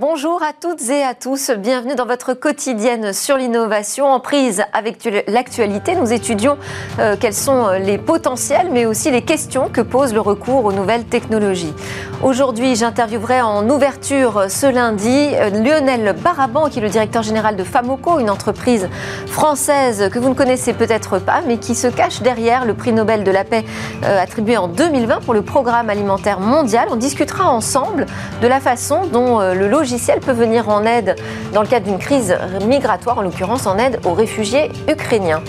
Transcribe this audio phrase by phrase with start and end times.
[0.00, 1.50] Bonjour à toutes et à tous.
[1.50, 4.06] Bienvenue dans votre quotidienne sur l'innovation.
[4.06, 6.56] En prise avec l'actualité, nous étudions
[6.98, 10.72] euh, quels sont euh, les potentiels, mais aussi les questions que pose le recours aux
[10.72, 11.74] nouvelles technologies.
[12.22, 17.64] Aujourd'hui, j'interviewerai en ouverture euh, ce lundi Lionel Baraban, qui est le directeur général de
[17.64, 18.88] Famoco, une entreprise
[19.26, 23.22] française que vous ne connaissez peut-être pas, mais qui se cache derrière le prix Nobel
[23.22, 23.66] de la paix
[24.02, 26.88] attribué en 2020 pour le programme alimentaire mondial.
[26.90, 28.06] On discutera ensemble
[28.40, 29.89] de la façon dont le logiciel
[30.20, 31.16] peut venir en aide
[31.52, 32.36] dans le cadre d'une crise
[32.66, 35.42] migratoire, en l'occurrence en aide aux réfugiés ukrainiens.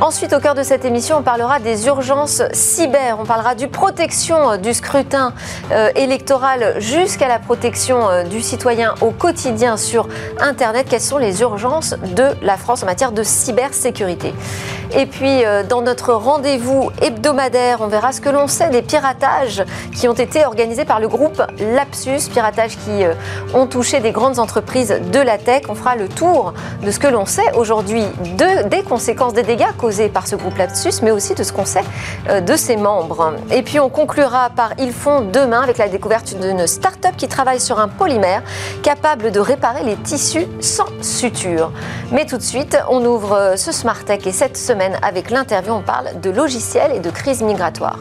[0.00, 4.56] Ensuite, au cœur de cette émission, on parlera des urgences cyber, on parlera du protection
[4.56, 5.32] du scrutin
[5.72, 10.86] euh, électoral jusqu'à la protection euh, du citoyen au quotidien sur Internet.
[10.88, 14.34] Quelles sont les urgences de la France en matière de cybersécurité?
[14.94, 19.64] Et puis, euh, dans notre rendez-vous hebdomadaire, on verra ce que l'on sait des piratages
[19.94, 23.04] qui ont été organisés par le groupe Lapsus, piratages qui
[23.52, 25.62] ont touché des grandes entreprises de la tech.
[25.68, 26.52] On fera le tour
[26.84, 28.02] de ce que l'on sait aujourd'hui
[28.36, 31.64] de, des conséquences des dégâts causés par ce groupe Lapsus, mais aussi de ce qu'on
[31.64, 31.84] sait
[32.28, 33.34] euh, de ses membres.
[33.52, 37.60] Et puis on conclura par Ils font demain avec la découverte d'une start-up qui travaille
[37.60, 38.42] sur un polymère
[38.82, 41.70] capable de réparer les tissus sans suture.
[42.10, 45.72] Mais tout de suite, on ouvre euh, ce Smart Tech et cette semaine avec l'interview,
[45.72, 48.00] on parle de logiciels et de crise migratoire.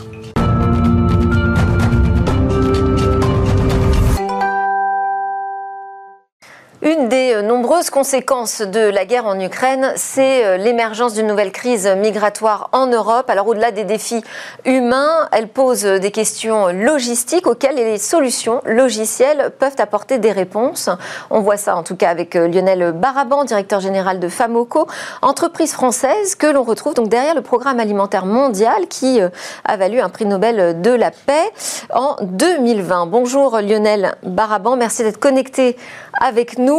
[6.87, 11.51] Une des euh, nombreuses conséquences de la guerre en Ukraine, c'est euh, l'émergence d'une nouvelle
[11.51, 13.29] crise migratoire en Europe.
[13.29, 14.23] Alors au-delà des défis
[14.63, 20.89] humains, elle pose des questions logistiques auxquelles les solutions logicielles peuvent apporter des réponses.
[21.29, 24.87] On voit ça en tout cas avec euh, Lionel Baraban, directeur général de Famoco,
[25.21, 29.19] entreprise française que l'on retrouve donc derrière le programme alimentaire mondial qui
[29.65, 31.51] a valu un prix Nobel de la paix
[31.93, 33.07] en 2020.
[33.07, 35.75] Bonjour Lionel Baraban, merci d'être connecté
[36.21, 36.76] avec nous.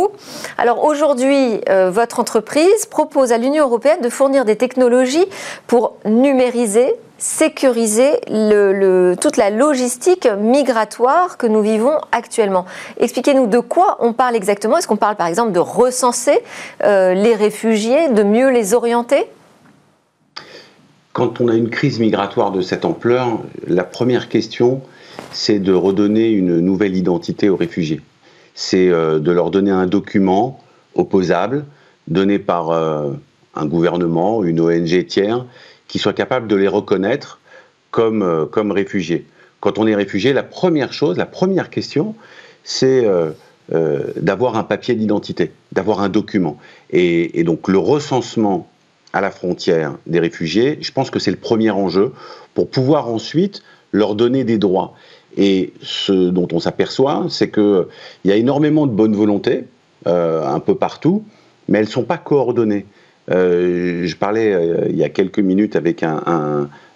[0.56, 5.26] Alors aujourd'hui, euh, votre entreprise propose à l'Union européenne de fournir des technologies
[5.66, 8.20] pour numériser sécuriser
[9.20, 12.64] toute la logistique migratoire que nous vivons actuellement.
[12.98, 14.78] Expliquez-nous de quoi on parle exactement.
[14.78, 16.38] Est-ce qu'on parle par exemple de recenser
[16.84, 19.26] euh, les réfugiés, de mieux les orienter?
[21.12, 24.80] Quand on a une crise migratoire de cette ampleur, la première question,
[25.32, 28.00] c'est de redonner une nouvelle identité aux réfugiés
[28.58, 30.58] c'est euh, de leur donner un document
[30.96, 31.64] opposable,
[32.08, 33.12] donné par euh,
[33.54, 35.46] un gouvernement, une ONG tiers,
[35.86, 37.38] qui soit capable de les reconnaître
[37.92, 39.26] comme, euh, comme réfugiés.
[39.60, 42.16] Quand on est réfugié, la première chose, la première question,
[42.64, 43.06] c'est
[44.16, 46.58] d'avoir un papier d'identité, d'avoir un document.
[46.90, 48.68] Et, et, donc le recensement
[49.12, 52.12] à la frontière des réfugiés, je pense que c'est le premier enjeu
[52.54, 54.94] pour pouvoir ensuite leur donner des droits.
[55.38, 57.86] Et ce dont on s'aperçoit, c'est qu'il
[58.24, 59.66] y a énormément de bonne volonté,
[60.08, 61.22] euh, un peu partout,
[61.68, 62.86] mais elles ne sont pas coordonnées.
[63.30, 66.04] Euh, je parlais euh, il y a quelques minutes avec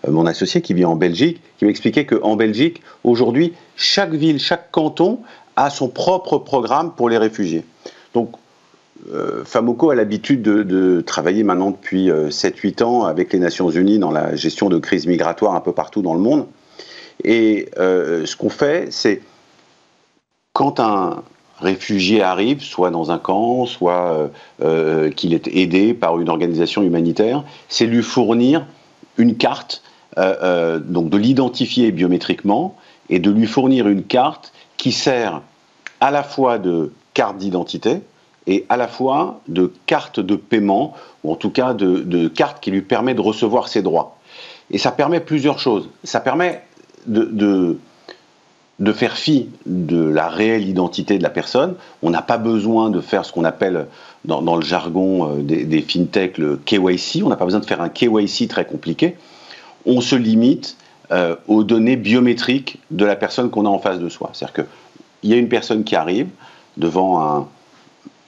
[0.08, 5.20] mon associé qui vit en Belgique, qui m'expliquait qu'en Belgique, aujourd'hui, chaque ville, chaque canton
[5.54, 7.64] a son propre programme pour les réfugiés.
[8.12, 8.32] Donc,
[9.44, 14.12] Famoco a l'habitude de, de, travailler maintenant depuis 7-8 ans avec les Nations Unies dans
[14.12, 16.46] la gestion de crises migratoires un peu partout dans le monde.
[17.24, 19.22] Et euh, ce qu'on fait, c'est
[20.52, 21.22] quand un
[21.58, 24.28] réfugié arrive, soit dans un camp, soit euh,
[24.62, 28.66] euh, qu'il est aidé par une organisation humanitaire, c'est lui fournir
[29.16, 29.82] une carte,
[30.16, 32.76] donc de l'identifier biométriquement
[33.08, 35.40] et de lui fournir une carte qui sert
[36.00, 38.00] à la fois de carte d'identité
[38.46, 40.94] et à la fois de carte de paiement,
[41.24, 44.18] ou en tout cas de, de carte qui lui permet de recevoir ses droits.
[44.70, 45.88] Et ça permet plusieurs choses.
[46.04, 46.62] Ça permet
[47.06, 47.76] de,
[48.92, 51.74] faire fi de la réelle identité de la personne.
[52.02, 53.86] On n'a pas besoin de faire ce qu'on appelle
[54.24, 57.22] dans, le jargon euh, des, des, fintech le KYC.
[57.24, 59.16] On n'a pas besoin de faire un KYC très compliqué.
[59.86, 60.76] On se limite
[61.10, 64.30] euh, aux données biométriques de la personne qu'on a en face de soi.
[64.32, 64.64] C'est-à-dire
[65.20, 66.28] qu'il y a une personne qui arrive
[66.76, 67.48] devant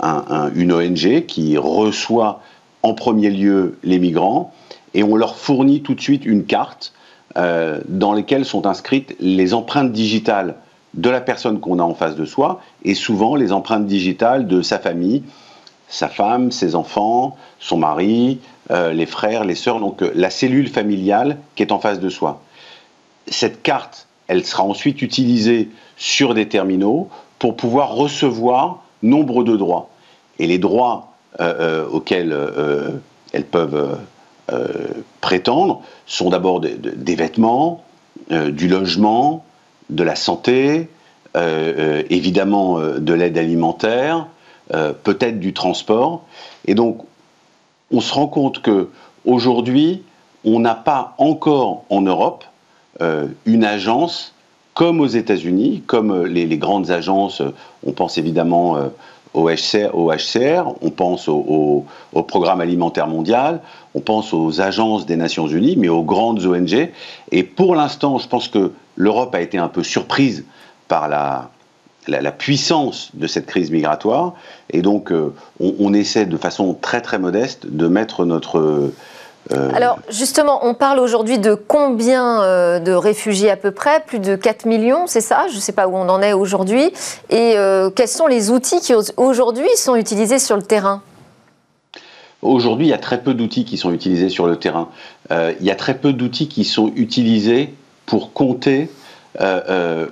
[0.03, 2.43] une ONG qui reçoit
[2.83, 4.53] en premier lieu les migrants
[4.93, 6.93] et on leur fournit tout de suite une carte
[7.37, 10.55] euh, dans lesquelles sont inscrites les empreintes digitales
[10.95, 14.63] de la personne qu'on a en face de soi et souvent les empreintes digitales de
[14.63, 15.25] sa famille,
[15.89, 18.39] sa femme, ses enfants, son mari,
[18.71, 22.09] euh, les frères, les sœurs, donc euh, la cellule familiale qui est en face de
[22.09, 22.41] soi.
[23.27, 27.09] Cette carte, elle sera ensuite utilisée sur des terminaux
[27.41, 29.91] pour pouvoir recevoir nombre de droits.
[30.39, 31.11] Et les droits
[31.91, 32.37] auxquels
[33.33, 33.99] elles peuvent
[35.21, 37.83] prétendre sont d'abord des, vêtements,
[38.31, 39.45] euh, du logement,
[39.91, 40.89] de la santé,
[42.11, 44.29] évidemment de l'aide alimentaire,
[44.69, 46.23] peut-être du transport.
[46.65, 47.03] Et donc,
[47.91, 48.89] on se rend compte que
[49.25, 50.05] aujourd'hui,
[50.45, 52.45] on n'a pas encore en Europe
[53.01, 54.33] une agence
[54.75, 57.43] comme aux États-Unis, comme les, grandes agences,
[57.85, 58.79] on pense évidemment
[59.35, 61.85] au HCR, on pense au,
[62.29, 63.61] Programme alimentaire mondial,
[63.95, 66.91] on pense aux agences des Nations Unies, mais aux grandes ONG.
[67.33, 70.45] Et pour l'instant, je pense que l'Europe a été un peu surprise
[70.89, 71.51] par la,
[72.39, 74.35] puissance de cette crise migratoire.
[74.71, 78.93] Et donc, euh, on, essaie de façon très très modeste de mettre notre
[79.51, 84.03] Alors justement, on parle aujourd'hui de combien euh, de réfugiés à peu près?
[84.07, 85.47] Plus de 4 millions, c'est ça?
[85.51, 86.93] Je ne sais pas où on en est aujourd'hui.
[87.31, 91.03] Et euh, quels sont les outils qui aujourd'hui sont utilisés sur le terrain?
[92.41, 94.89] Aujourd'hui, il y a très peu d'outils qui sont utilisés sur le terrain.
[95.31, 97.73] il y a très peu d'outils qui sont utilisés
[98.05, 98.91] pour compter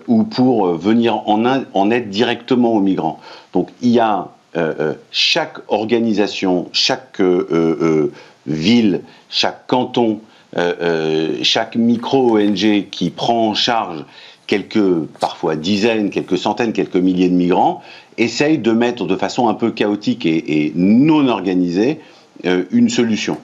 [0.08, 1.44] ou pour venir en,
[1.74, 3.20] en, aide directement aux migrants.
[3.52, 4.28] Donc il y a
[5.10, 7.20] chaque organisation, chaque
[8.46, 10.20] ville, chaque canton,
[10.56, 14.04] euh, euh, chaque micro-ONG qui prend en charge
[14.46, 17.82] quelques, parfois dizaines, quelques centaines, quelques milliers de migrants,
[18.18, 22.00] essaye de mettre de façon un peu chaotique et, non organisée
[22.44, 23.38] euh, une solution.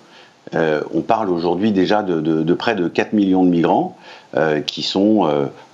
[0.53, 3.97] on parle aujourd'hui déjà de, près de 4 millions de migrants
[4.67, 5.29] qui sont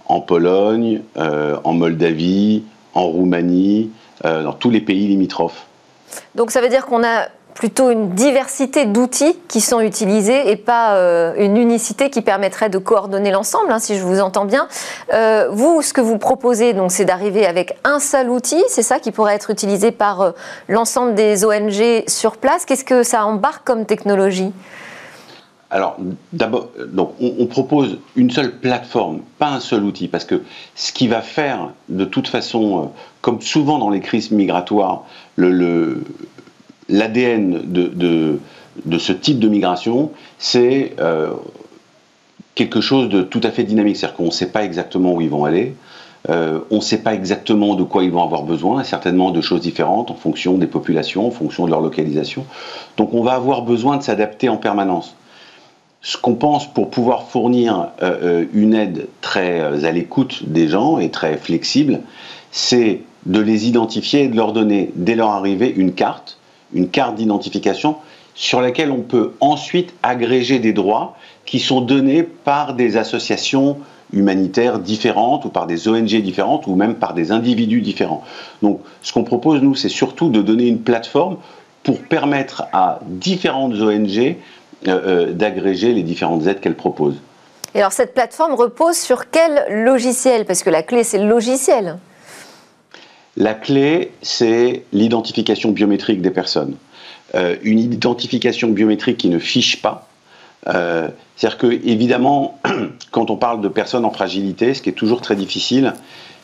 [0.06, 3.90] en Pologne, en Moldavie, en Roumanie,
[4.24, 5.66] dans tous les pays limitrophes.
[6.34, 10.96] Donc ça veut dire qu'on a plutôt une diversité d'outils qui sont utilisés et pas
[10.96, 14.68] euh, une unicité qui permettrait de coordonner l'ensemble, hein, si je vous entends bien.
[15.12, 18.98] Euh, vous, ce que vous proposez, donc, c'est d'arriver avec un seul outil, c'est ça
[18.98, 20.30] qui pourrait être utilisé par euh,
[20.68, 22.64] l'ensemble des ONG sur place.
[22.64, 24.52] Qu'est-ce que ça embarque comme technologie?
[25.70, 25.96] Alors,
[26.32, 30.42] d'abord, donc, on, propose une seule plateforme, pas un seul outil, parce que
[30.76, 32.92] ce qui va faire, de toute façon,
[33.22, 35.02] comme souvent dans les crises migratoires,
[35.34, 36.04] le,
[36.88, 38.38] l'ADN de,
[38.98, 41.32] ce type de migration, c'est euh,
[42.54, 43.96] quelque chose de tout à fait dynamique.
[43.96, 45.74] C'est-à-dire qu'on ne sait pas exactement où ils vont aller,
[46.30, 49.60] euh, on ne sait pas exactement de quoi ils vont avoir besoin, certainement de choses
[49.60, 52.46] différentes en fonction des populations, en fonction de leur localisation.
[52.96, 55.16] Donc on va avoir besoin de s'adapter en permanence.
[56.00, 61.10] Ce qu'on pense pour pouvoir fournir euh, une aide très à l'écoute des gens et
[61.10, 62.00] très flexible,
[62.50, 66.38] c'est de les identifier et de leur donner, dès leur arrivée, une carte
[66.74, 67.96] une carte d'identification
[68.34, 71.16] sur laquelle on peut ensuite agréger des droits
[71.46, 73.78] qui sont donnés par des associations
[74.12, 78.22] humanitaires différentes ou par des ONG différentes ou même par des individus différents.
[78.62, 81.36] Donc ce qu'on propose, nous, c'est surtout de donner une plateforme
[81.82, 84.36] pour permettre à différentes ONG euh,
[84.88, 87.20] euh, d'agréger les différentes aides qu'elles proposent.
[87.74, 90.44] Et alors cette plateforme repose sur quel logiciel?
[90.44, 91.98] Parce que la clé, c'est le logiciel.
[93.36, 96.76] La clé, c'est l'identification biométrique des personnes.
[97.34, 100.08] Euh, une identification biométrique qui ne fiche pas.
[100.68, 102.60] Euh, c'est-à-dire que, évidemment,
[103.10, 105.94] quand on parle de personnes en fragilité, ce qui est toujours très difficile,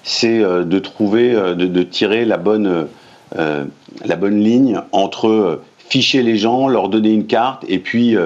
[0.03, 2.89] c'est euh, de trouver, de, tirer la bonne,
[3.37, 8.17] la bonne ligne entre ficher les gens, leur donner une carte et puis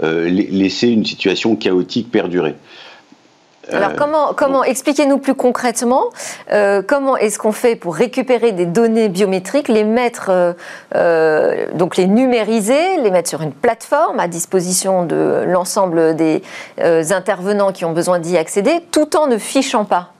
[0.00, 2.54] laisser une situation chaotique perdurer.
[3.72, 6.10] Alors euh, comment, comment expliquez-nous plus concrètement
[6.52, 10.54] euh, comment est-ce qu'on fait pour récupérer des données biométriques, les mettre,
[10.94, 16.42] euh, donc les numériser, les mettre sur une plateforme à disposition de l'ensemble des
[16.78, 20.10] intervenants qui ont besoin d'y accéder, tout en ne fichant pas?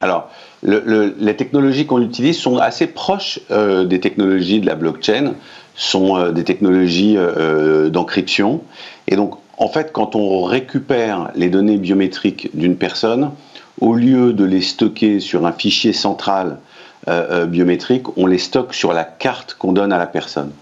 [0.00, 0.28] Alors,
[0.62, 5.34] les technologies qu'on utilise sont assez proches des technologies de la blockchain,
[5.74, 7.16] sont des technologies
[7.90, 8.62] d'encryption.
[9.08, 13.30] Et donc, en fait, quand on récupère les données biométriques d'une personne,
[13.80, 16.58] au lieu de les stocker sur un fichier central
[17.08, 20.52] euh, euh, biométrique, on les stocke sur la carte qu'on donne à la personne.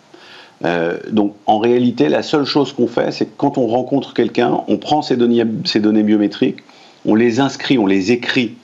[0.64, 4.60] Euh, donc en réalité, la seule chose qu'on fait, c'est que quand on rencontre quelqu'un,
[4.68, 6.58] on prend ces données, biométriques,
[7.04, 8.54] on les inscrit, on les écrit,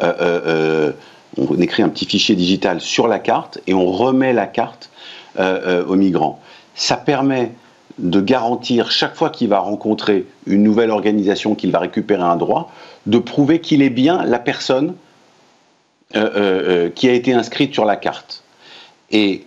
[0.00, 4.90] on écrit un petit fichier digital sur la carte et on remet la carte
[5.38, 6.40] aux migrants.
[6.74, 7.52] Ça permet
[7.98, 12.72] de garantir chaque fois qu'il va rencontrer une nouvelle organisation, qu'il va récupérer un droit,
[13.06, 14.94] de prouver qu'il est bien la personne
[16.14, 18.42] euh, euh, euh, qui a été inscrite sur la carte.
[19.10, 19.46] Et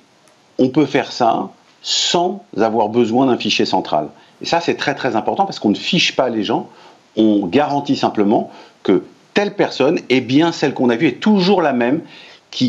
[0.57, 1.49] on peut faire ça
[1.81, 4.09] sans avoir besoin d'un fichier central.
[4.41, 6.67] Et ça, c'est très très important parce qu'on ne fiche pas les gens,
[7.15, 9.03] on garantit simplement que
[9.35, 12.01] telle personne est bien celle qu'on a vue, est toujours la même,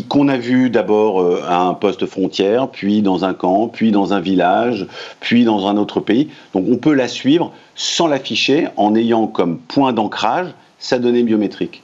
[0.07, 4.13] qu'on a vu d'abord euh, à un poste frontière, puis dans un camp, puis dans
[4.13, 4.87] un village,
[5.19, 6.29] puis dans un autre pays.
[6.53, 10.47] Donc on peut la suivre sans l'afficher en ayant comme point d'ancrage
[10.79, 11.83] sa donnée biométrique.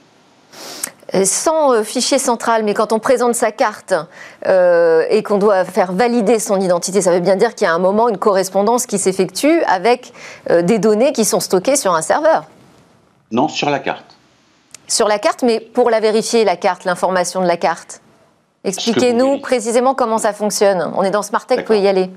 [1.24, 3.94] sans fichier central, mais quand on présente sa carte
[4.46, 7.78] et qu'on doit faire valider son identité, ça veut bien dire qu'il y a un
[7.78, 10.12] moment une correspondance qui s'effectue avec
[10.48, 12.44] des données qui sont stockées sur un serveur.
[13.32, 14.13] Non, sur la carte.
[14.86, 18.00] Sur la carte, mais pour la vérifier, la carte, l'information de la carte.
[18.64, 20.90] Expliquez-nous précisément comment ça fonctionne.
[20.96, 22.10] On est dans Smart Tech, vous pouvez y aller.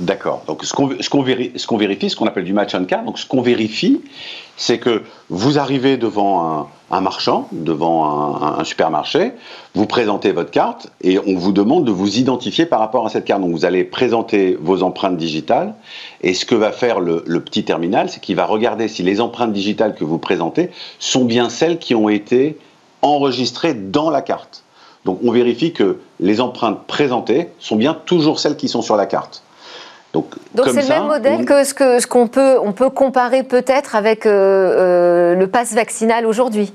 [0.00, 0.42] D'accord.
[0.46, 4.02] Donc ce qu'on vérifie, ce qu'on appelle du match on card, donc ce qu'on vérifie,
[4.56, 9.32] c'est que vous arrivez devant un, marchand, devant un, supermarché,
[9.74, 13.24] vous présentez votre carte et on vous demande de vous identifier par rapport à cette
[13.24, 13.40] carte.
[13.40, 15.74] Donc vous allez présenter vos empreintes digitales
[16.22, 19.52] et ce que va faire le petit terminal, c'est qu'il va regarder si les empreintes
[19.52, 22.58] digitales que vous présentez sont bien celles qui ont été
[23.00, 24.64] enregistrées dans la carte.
[25.04, 29.06] Donc on vérifie que les empreintes présentées sont bien toujours celles qui sont sur la
[29.06, 29.42] carte.
[30.12, 34.30] Donc c'est le même modèle que ce qu'on peut, on peut comparer peut-être avec euh,
[34.30, 36.72] euh, le pass vaccinal aujourd'hui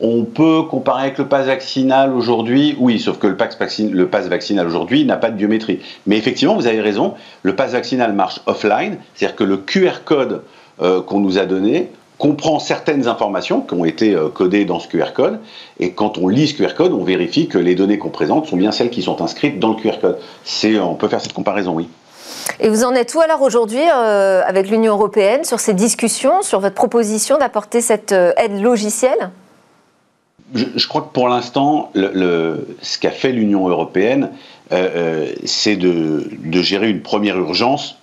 [0.00, 4.28] on peut comparer avec le pass vaccinal aujourd'hui, oui, sauf que le pass, le pass
[4.28, 5.80] vaccinal aujourd'hui n'a pas de biométrie.
[6.06, 10.42] Mais effectivement, vous avez raison, le pass vaccinal marche offline, c'est-à-dire que le QR code
[10.80, 14.88] euh, qu'on nous a donné, comprend certaines informations qui ont été euh, codées dans ce
[14.88, 15.40] QR code,
[15.78, 18.56] et quand on lit ce QR code, on vérifie que les données qu'on présente sont
[18.56, 20.18] bien celles qui sont inscrites dans le QR code.
[20.44, 21.88] C'est, on peut faire cette comparaison, oui.
[22.60, 26.58] Et vous en êtes où alors aujourd'hui euh, avec l'Union européenne sur ces discussions, sur
[26.58, 29.30] votre proposition d'apporter cette euh, aide logicielle?
[30.54, 34.30] Je, crois que pour l'instant, le, ce qu'a fait l'Union européenne,
[35.44, 37.97] c'est de, de, gérer une première urgence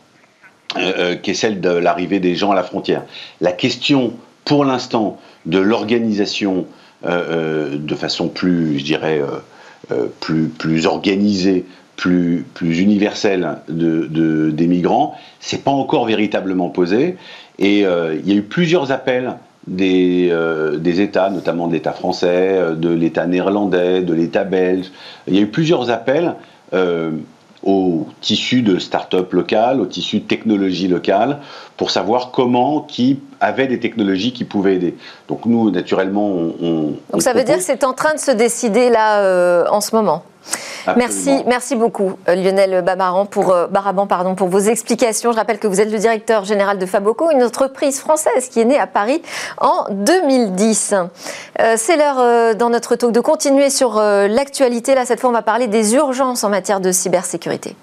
[0.77, 3.03] euh, euh, qui est celle de l'arrivée des gens à la frontière.
[3.39, 6.65] La question, pour l'instant, de l'organisation
[7.05, 9.21] euh, de façon plus, je dirais,
[10.19, 17.15] plus, plus organisée, plus, plus universelle de, des migrants, c'est pas encore véritablement posé.
[17.59, 19.35] Et il y a eu plusieurs appels
[19.67, 20.35] des,
[20.77, 24.87] des États, notamment de l'État français, de l'État néerlandais, de l'État belge.
[25.27, 26.33] Il y a eu plusieurs appels
[27.65, 31.39] au tissu de start-up locales, au tissu de technologie locale,
[31.77, 34.95] pour savoir comment, qui avait des technologies qui pouvaient aider.
[35.27, 36.93] Donc nous, naturellement, on...
[37.11, 39.95] Donc ça veut dire que c'est en train de se décider là euh, en ce
[39.95, 40.23] moment
[40.95, 45.31] Merci, merci beaucoup euh, Lionel Babaran pour, euh, Baraban pour vos explications.
[45.31, 48.65] Je rappelle que vous êtes le directeur général de Faboco, une entreprise française qui est
[48.65, 49.21] née à Paris
[49.59, 50.95] en 2010.
[51.75, 54.95] C'est l'heure dans notre talk de continuer sur l'actualité.
[54.95, 57.75] Là, cette fois, on va parler des urgences en matière de cybersécurité.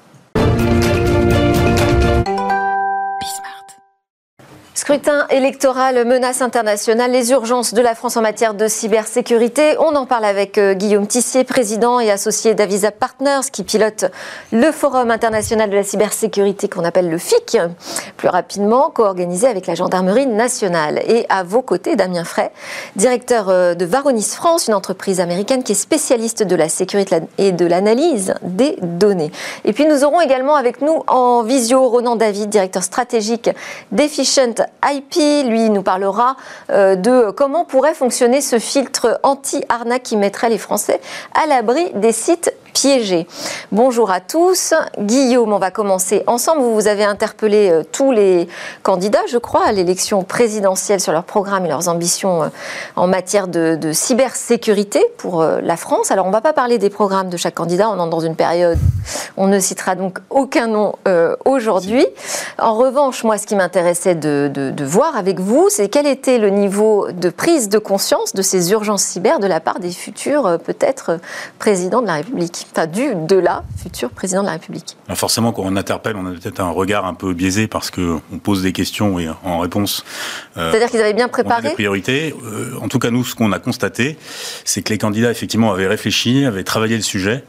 [4.83, 9.77] Scrutin électoral, menace internationale, les urgences de la France en matière de cybersécurité.
[9.79, 14.07] On en parle avec euh, Guillaume Tissier, président et associé d'Avisa Partners, qui pilote
[14.51, 17.59] le Forum international de la cybersécurité qu'on appelle le FIC,
[18.17, 21.01] plus rapidement, co-organisé avec la Gendarmerie nationale.
[21.07, 22.51] Et à vos côtés, Damien Fray,
[22.97, 27.53] directeur euh, de Varonis France, une entreprise américaine qui est spécialiste de la sécurité et
[27.53, 29.31] de l'analyse des données.
[29.65, 33.49] Et puis nous aurons également avec nous en visio Ronan David, directeur stratégique
[33.93, 36.37] d'Efficient IP, lui, nous parlera
[36.71, 41.00] euh, de comment pourrait fonctionner ce filtre anti-arnaque qui mettrait les Français
[41.35, 43.26] à l'abri des sites piégé.
[43.71, 44.73] Bonjour à tous.
[44.99, 46.62] Guillaume, on va commencer ensemble.
[46.62, 48.49] Vous, avez interpellé euh, tous les
[48.83, 52.49] candidats, je crois, à l'élection présidentielle sur leur programme et leurs ambitions euh,
[52.97, 56.11] en matière de, cybersécurité pour la France.
[56.11, 57.91] Alors, on ne va pas parler des programmes de chaque candidat.
[57.91, 58.79] On entre dans une période,
[59.37, 60.95] on ne citera donc aucun nom
[61.45, 62.07] aujourd'hui.
[62.59, 67.11] En revanche, moi, ce qui m'intéressait de voir avec vous, c'est quel était le niveau
[67.11, 71.19] de prise de conscience de ces urgences cyber de la part des futurs, peut-être,
[71.59, 75.62] présidents de la République enfin, du, de la futur président de la République Forcément, quand
[75.64, 79.19] on interpelle, on a peut-être un regard un peu biaisé parce qu'on pose des questions
[79.19, 80.04] et en réponse.
[80.57, 82.35] Euh, C'est-à-dire qu'ils avaient bien préparé des priorités.
[82.45, 84.19] Euh, en tout cas, nous, ce qu'on a constaté,
[84.64, 87.45] c'est que les candidats, effectivement, avaient réfléchi, avaient travaillé le sujet.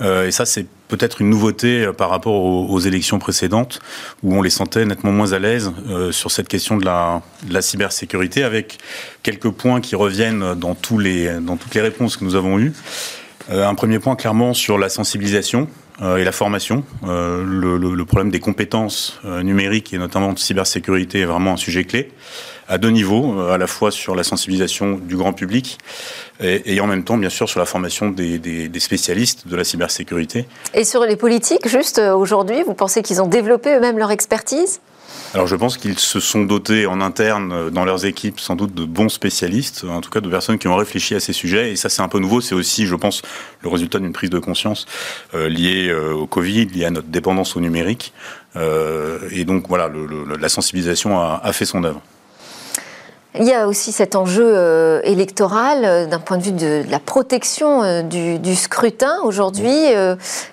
[0.00, 3.80] Euh, et ça, c'est peut-être une nouveauté par rapport aux, élections précédentes,
[4.22, 5.72] où on les sentait nettement moins à l'aise
[6.12, 7.22] sur cette question de la,
[7.60, 8.78] cybersécurité, avec
[9.24, 12.72] quelques points qui reviennent dans, tous les, dans toutes les réponses que nous avons eues.
[13.50, 15.68] Euh, un premier point clairement sur la sensibilisation
[16.02, 16.84] euh, et la formation.
[17.06, 22.12] Euh, le, problème des compétences numériques et notamment de cybersécurité est vraiment un sujet clé
[22.68, 25.78] à deux niveaux, à la fois sur la sensibilisation du grand public
[26.40, 30.46] et, en même temps, bien sûr, sur la formation des, des, spécialistes de la cybersécurité.
[30.74, 34.80] Et sur les politiques, juste aujourd'hui, vous pensez qu'ils ont développé eux-mêmes leur expertise?
[35.34, 38.74] Alors je pense qu'ils se sont dotés en interne euh, dans leurs équipes sans doute
[38.74, 41.72] de bons spécialistes, en tout cas de personnes qui ont réfléchi à ces sujets.
[41.72, 43.22] Et ça c'est un peu nouveau, c'est aussi je pense
[43.62, 44.86] le résultat d'une prise de conscience
[45.34, 48.12] euh, liée euh, au Covid, liée à notre dépendance au numérique.
[49.30, 49.90] et donc voilà,
[50.40, 52.00] la sensibilisation a, fait son œuvre.
[53.38, 58.38] Il y a aussi cet enjeu électoral d'un point de vue de, la protection du,
[58.38, 59.76] du, scrutin aujourd'hui.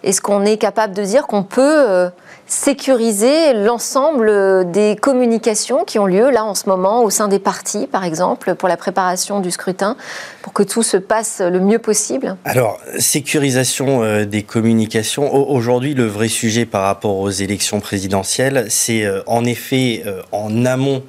[0.04, 2.10] Est-ce qu'on est capable de dire qu'on peut
[2.48, 7.88] sécuriser l'ensemble des communications qui ont lieu là en ce moment au sein des partis,
[7.88, 9.96] par exemple, pour la préparation du scrutin,
[10.42, 15.34] pour que tout se passe le mieux possible Alors, sécurisation euh, des communications.
[15.34, 20.66] Aujourd'hui, le vrai sujet par rapport aux élections présidentielles, c'est euh, en effet euh, en
[20.66, 21.04] amont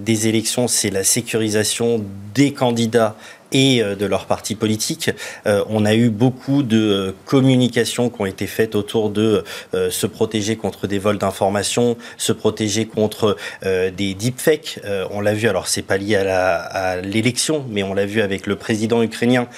[0.00, 2.02] des élections, c'est la sécurisation
[2.34, 3.14] des candidats
[3.52, 5.10] et euh, de leur parti politique.
[5.46, 9.44] Euh, on a eu beaucoup de euh, communications qui ont été faites autour de
[9.90, 14.80] se protéger contre des vols d'informations, se protéger contre des deepfakes.
[15.10, 18.56] on l'a vu, alors c'est pas lié à l'élection, mais on l'a vu avec le
[18.56, 19.48] président ukrainien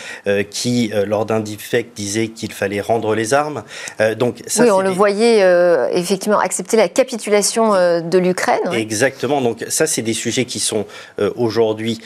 [0.50, 3.62] qui, lors d'un deepfake, disait qu'il fallait rendre les armes.
[4.16, 5.40] donc ça, oui, on le voyait
[5.92, 8.72] effectivement accepter la capitulation de l'Ukraine.
[8.72, 9.40] Exactement.
[9.40, 10.86] Donc ça, c'est des sujets qui sont
[11.36, 12.00] aujourd'hui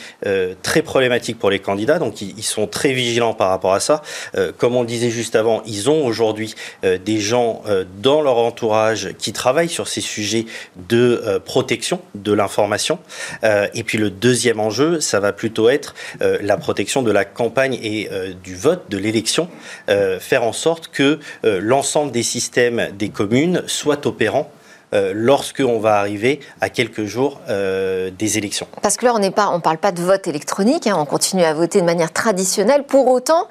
[0.63, 4.03] très problématiques pour les candidats donc ils, sont très vigilants par rapport à ça.
[4.37, 6.55] Euh, comme on disait juste avant, ils ont aujourd'hui
[6.85, 10.47] euh, des gens euh, dans leur entourage qui travaillent sur ces sujets
[10.89, 12.99] de protection de l'information.
[13.43, 18.09] et puis le deuxième enjeu, ça va plutôt être la protection de la campagne et
[18.43, 19.49] du vote, de l'élection,
[19.87, 24.51] faire en sorte que l'ensemble des systèmes des communes soient opérants
[24.95, 28.67] euh, lorsqu'on va arriver à quelques jours euh, des élections.
[28.83, 31.81] Parce que là, on ne parle pas de vote électronique, hein, on continue à voter
[31.81, 32.85] de manière traditionnelle.
[32.85, 33.49] Pour autant,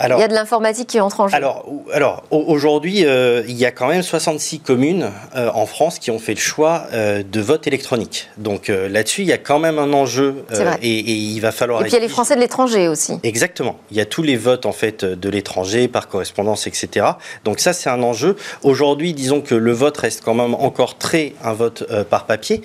[0.00, 1.34] il y a de l'informatique qui entre en jeu.
[1.34, 6.10] Alors, alors aujourd'hui, euh, il y a quand même 66 communes euh, en France qui
[6.10, 8.28] ont fait le choix euh, de vote électronique.
[8.38, 10.44] Donc là-dessus, il y a quand même un enjeu
[10.80, 11.80] et, et, il va falloir.
[11.80, 13.14] Et puis il y a les Français de l'étranger aussi.
[13.22, 13.78] Exactement.
[13.90, 17.06] Il y a tous les votes en fait de l'étranger par correspondance, etc.
[17.44, 18.36] Donc ça, c'est un enjeu.
[18.62, 22.62] Aujourd'hui, disons que le vote reste quand même encore très un vote par papier.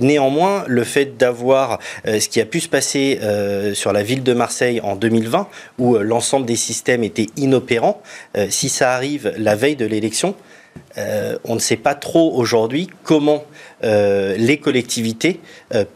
[0.00, 3.20] néanmoins, le fait d'avoir ce qui a pu se passer
[3.74, 8.02] sur la ville de Marseille en 2020, où l'ensemble des système était inopérant,
[8.36, 10.34] euh, si ça arrive la veille de l'élection,
[10.98, 13.44] euh, on ne sait pas trop aujourd'hui comment
[13.84, 15.40] euh, les collectivités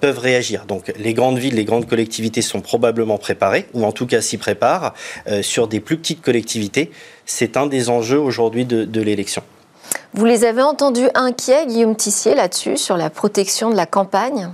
[0.00, 0.66] peuvent réagir.
[0.66, 4.38] Donc les grandes villes, les grandes collectivités sont probablement préparées, ou en tout cas s'y
[4.38, 4.94] préparent.
[5.42, 6.90] sur des plus petites collectivités,
[7.26, 9.42] c'est un des enjeux aujourd'hui de, de l'élection.
[10.14, 14.50] Vous les avez entendus inquiets, Guillaume Tissier, là-dessus, sur la protection de la campagne?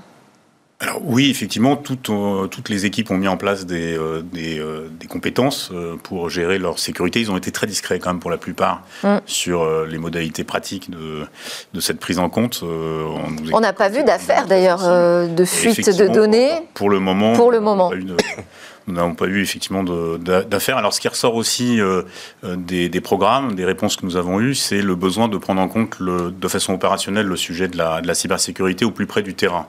[0.84, 4.88] Alors oui, effectivement, toutes, euh, toutes les équipes ont mis en place des, euh, euh,
[4.90, 7.20] des, compétences pour gérer leur sécurité.
[7.20, 9.16] Ils ont été très discrets quand même pour la plupart mm.
[9.24, 11.24] sur les modalités pratiques de,
[11.72, 12.62] de, cette prise en compte.
[12.62, 14.82] on n'a pas vu d'affaires d'ailleurs
[15.26, 16.50] de fuite de données.
[16.74, 17.32] Pour le moment.
[17.32, 17.90] Pour le moment.
[18.86, 20.76] nous n'avons pas eu effectivement d'affaires.
[20.76, 21.80] Alors ce qui ressort aussi
[22.42, 25.68] des, des, programmes, des réponses que nous avons eues, c'est le besoin de prendre en
[25.68, 29.22] compte le, de façon opérationnelle le sujet de la, de la cybersécurité au plus près
[29.22, 29.66] du terrain.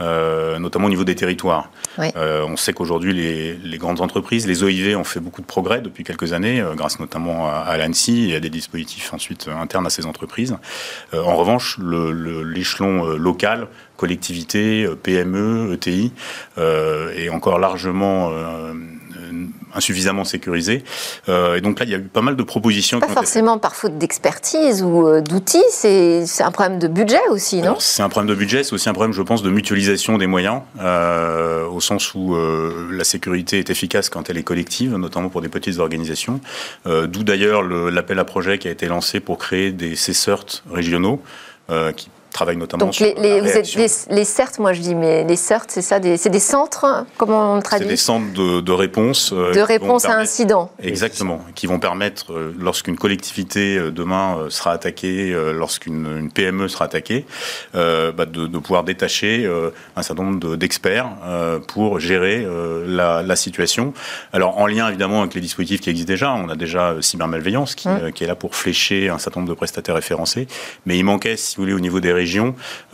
[0.00, 1.72] Euh, notamment au niveau des territoires.
[1.98, 6.04] Euh, on sait qu'aujourd'hui, les, grandes entreprises, les OIV ont fait beaucoup de progrès depuis
[6.04, 10.06] quelques années, euh, grâce notamment à, l'ANSI et à des dispositifs ensuite internes à ces
[10.06, 10.56] entreprises.
[11.12, 13.66] en revanche, l'échelon local
[13.98, 16.12] collectivité, PME, ETI,
[16.56, 18.32] est encore largement
[19.74, 20.84] insuffisamment sécurisé.
[21.28, 23.00] Euh, et donc là, il y a eu pas mal de propositions.
[23.00, 27.76] Pas forcément par faute d'expertise ou euh, d'outils, c'est un problème de budget aussi, non?
[27.78, 30.62] C'est un problème de budget, c'est aussi un problème, je pense, de mutualisation des moyens,
[30.80, 32.36] euh, au sens où
[32.90, 36.40] la sécurité est efficace quand elle est collective, notamment pour des petites organisations.
[36.86, 41.22] D'où d'ailleurs l'appel à projet qui a été lancé pour créer des CERT régionaux
[41.96, 45.36] qui travaille notamment Donc les, les, vous êtes les, CERT, moi je dis, mais les
[45.36, 49.32] CERT, c'est ça, c'est des centres, comment on traduit C'est des centres de, de réponse.
[49.32, 50.70] Euh, de réponse à incident.
[50.82, 57.24] Exactement, qui vont permettre, euh, lorsqu'une collectivité euh, demain sera attaquée, lorsqu'une PME sera attaquée,
[57.74, 59.50] bah de, de, pouvoir détacher
[59.96, 61.10] un certain nombre d'experts
[61.66, 62.46] pour gérer
[62.86, 63.92] la, la, situation.
[64.32, 67.88] Alors en lien évidemment avec les dispositifs qui existent déjà, on a déjà cybermalveillance qui,
[67.88, 68.12] mmh.
[68.12, 70.46] qui est là pour flécher un certain nombre de prestataires référencés,
[70.86, 72.12] mais il manquait, si vous voulez, au niveau des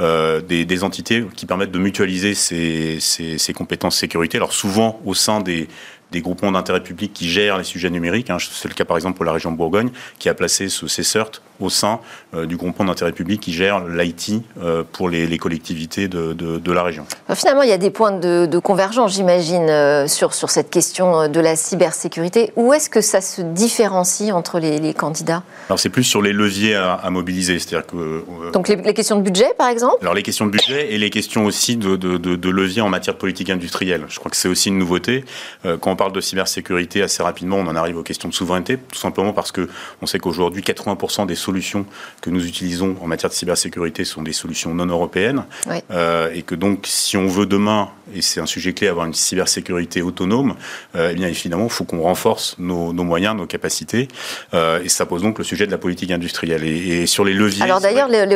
[0.01, 4.39] euh, des, entités qui permettent de mutualiser ces, ces compétences sécurité.
[4.39, 5.69] Alors souvent au sein des,
[6.17, 8.31] groupements d'intérêt public qui gèrent les sujets numériques.
[8.31, 8.37] Hein.
[8.39, 11.71] C'est le cas par exemple pour la région Bourgogne, qui a placé ce CERT au
[11.71, 12.01] sein
[12.35, 17.07] euh, du groupement d'intérêt public qui gère l'IT euh, pour les, collectivités de, la région.
[17.35, 21.41] Finalement, il y a des points de, convergence, j'imagine, euh, sur, sur cette question de
[21.41, 22.53] la cybersécurité.
[22.57, 25.43] Où est-ce que ça se différencie entre les, candidats?
[25.69, 29.53] Alors c'est plus sur les leviers à, mobiliser, c'est-à-dire que donc les, questions de budget,
[29.57, 29.97] par exemple?
[30.03, 33.21] Alors les questions de budget et les questions aussi de, de, levier en matière de
[33.21, 34.05] politique industrielle.
[34.09, 35.25] Je crois que c'est aussi une nouveauté
[35.63, 38.99] quand on parle de cybersécurité assez rapidement, on en arrive aux questions de souveraineté, tout
[38.99, 39.69] simplement parce que
[40.03, 41.87] on sait qu'aujourd'hui 80% des solutions
[42.21, 45.45] que nous utilisons en matière de cybersécurité sont des solutions non européennes.
[45.71, 50.03] et que donc, si on veut demain, et c'est un sujet clé, avoir une cybersécurité
[50.03, 50.55] autonome,
[50.95, 54.09] eh bien évidemment, il faut qu'on renforce nos, moyens, nos capacités.
[54.53, 56.65] et ça pose donc le sujet de la politique industrielle.
[56.65, 57.63] Et, sur les leviers.
[57.63, 58.27] Alors d'ailleurs, les,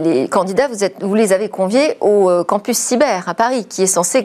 [0.00, 3.86] les, candidats, vous, êtes, vous les avez conviés au campus cyber à Paris, qui est
[3.86, 4.24] censé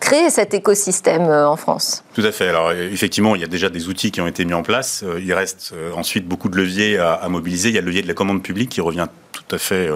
[0.00, 2.04] créer cet écosystème en France.
[2.14, 2.48] Tout à fait.
[2.48, 5.02] Alors effectivement, il y a déjà des outils qui ont été mis en place.
[5.04, 7.65] Euh, il reste euh, ensuite beaucoup de leviers à, mobiliser.
[7.68, 9.08] Il y a le levier de la commande publique qui revient
[9.48, 9.90] tout à fait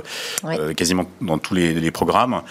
[0.45, 2.43] euh, quasiment dans tous les, programmes.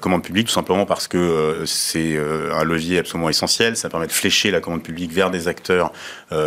[0.00, 3.76] commande publique, tout simplement parce que c'est un levier absolument essentiel.
[3.76, 5.92] Ça permet de flécher la commande publique vers des acteurs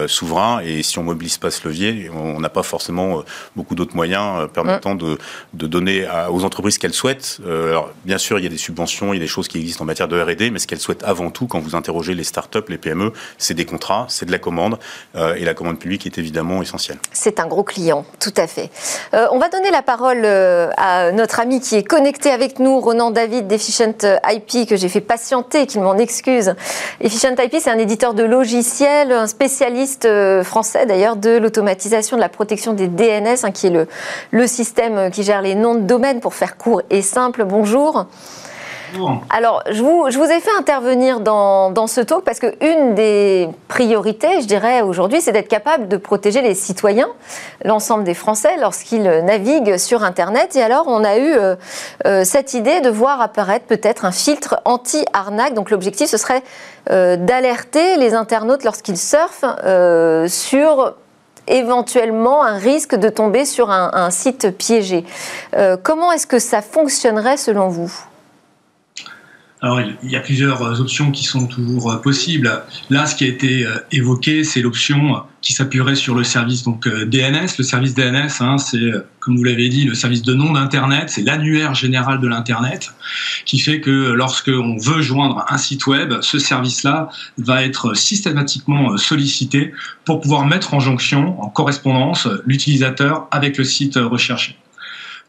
[0.07, 0.61] souverains.
[0.63, 3.23] Et si on mobilise pas ce levier, on n'a pas forcément
[3.55, 5.17] beaucoup d'autres moyens permettant de,
[5.53, 7.39] donner aux entreprises qu'elles souhaitent.
[7.45, 9.83] alors, bien sûr, il y a des subventions, il y a des choses qui existent
[9.83, 12.59] en matière de R&D, mais ce qu'elles souhaitent avant tout, quand vous interrogez les startups,
[12.67, 14.77] les PME, c'est des contrats, c'est de la commande,
[15.15, 16.97] euh, et la commande publique est évidemment essentielle.
[17.13, 18.69] C'est un gros client, tout à fait.
[19.13, 22.79] Euh, on va donner la parole euh, à notre ami qui est connecté avec nous,
[22.79, 23.93] Ronan David d'Efficient
[24.29, 26.55] IP, que j'ai fait patienter, qu'il m'en excuse.
[27.01, 30.07] Efficient IP, c'est un éditeur de logiciels, un spécialiste
[30.43, 33.87] français d'ailleurs de l'automatisation de la protection des DNS, hein, qui est le,
[34.31, 37.43] le système qui gère les noms de domaine pour faire court et simple.
[37.43, 38.05] Bonjour.
[39.29, 44.47] Alors, je vous, ai fait intervenir dans, dans ce talk parce qu'une des priorités, je
[44.47, 47.09] dirais, aujourd'hui, c'est d'être capable de protéger les citoyens,
[47.63, 50.55] l'ensemble des Français, lorsqu'ils naviguent sur Internet.
[50.55, 51.55] Et alors, on a eu euh,
[52.05, 55.53] euh, cette idée de voir apparaître peut-être un filtre anti-arnaque.
[55.53, 56.43] Donc, l'objectif, ce serait
[56.89, 59.45] euh, d'alerter les internautes lorsqu'ils surfent
[60.27, 60.95] sur
[61.47, 65.03] éventuellement un risque de tomber sur un site piégé.
[65.83, 67.91] comment est-ce que ça fonctionnerait selon vous?
[69.63, 72.63] Alors, il y a plusieurs euh, options qui sont toujours euh, possibles.
[72.89, 76.87] Là, ce qui a été euh, évoqué, c'est l'option qui s'appuierait sur le service donc
[76.87, 77.47] DNS.
[77.59, 81.09] Le service DNS, hein, c'est, comme vous l'avez dit, le service de nom d'Internet.
[81.09, 82.91] C'est l'annuaire général de l'Internet,
[83.45, 88.97] qui fait que lorsque on veut joindre un site web, ce service-là va être systématiquement
[88.97, 89.73] sollicité
[90.05, 94.60] pour pouvoir mettre en jonction, en correspondance, l'utilisateur avec le site recherché.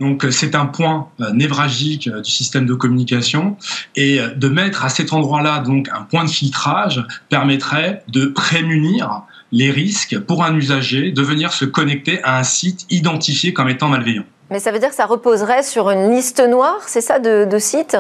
[0.01, 3.57] Donc euh, c'est un point euh, névralgique euh, du système de communication
[3.97, 9.71] et de mettre à cet endroit-là donc un point de filtrage permettrait de prémunir les
[9.71, 14.25] risques pour un usager de venir se connecter à un site identifié comme étant malveillant.
[14.51, 17.59] Mais ça veut dire que ça reposerait sur une liste noire, c'est ça, de, de
[17.59, 17.97] sites?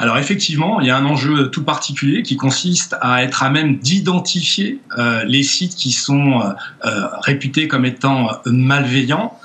[0.00, 3.78] Alors effectivement, il y a un enjeu tout particulier qui consiste à être à même
[3.78, 6.52] d'identifier euh, les sites qui sont euh,
[6.84, 9.36] euh, réputés comme étant malveillants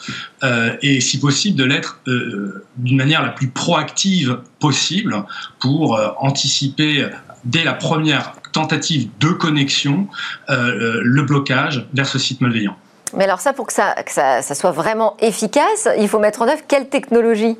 [0.81, 5.23] et si possible de l'être d'une manière la plus proactive possible
[5.61, 7.07] pour anticiper
[7.45, 10.09] dès la première tentative de connexion
[10.49, 12.75] le blocage vers ce site malveillant.
[13.15, 16.63] Mais alors ça, pour que ça, ça soit vraiment efficace, il faut mettre en œuvre
[16.67, 17.55] quelle technologie?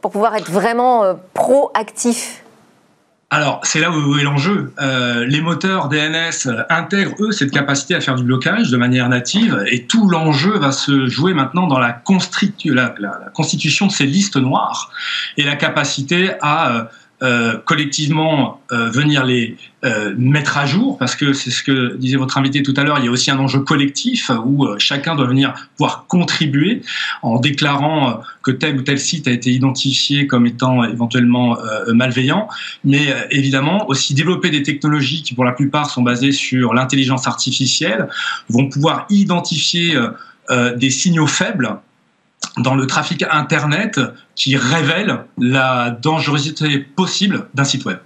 [0.00, 2.42] Pour pouvoir être vraiment euh, proactif
[3.32, 4.72] alors, c'est là où est l'enjeu.
[4.80, 9.08] Euh, les moteurs DNS euh, intègrent, eux, cette capacité à faire du blocage de manière
[9.08, 14.90] native, et tout l'enjeu va se jouer maintenant dans la, constitution de ces listes noires
[15.36, 16.88] et la capacité à
[17.66, 22.38] collectivement euh, venir les euh, mettre à jour, parce que c'est ce que disait votre
[22.38, 25.54] invité tout à l'heure, il y a aussi un enjeu collectif où chacun doit venir
[25.76, 26.82] pouvoir contribuer
[27.22, 32.48] en déclarant que tel ou tel site a été identifié comme étant éventuellement malveillant,
[32.84, 38.08] mais évidemment aussi développer des technologies qui pour la plupart sont basées sur l'intelligence artificielle,
[38.48, 39.98] vont pouvoir identifier
[40.76, 41.80] des signaux faibles
[42.58, 44.00] dans le trafic Internet
[44.34, 47.98] qui révèle la dangerosité possible d'un site web.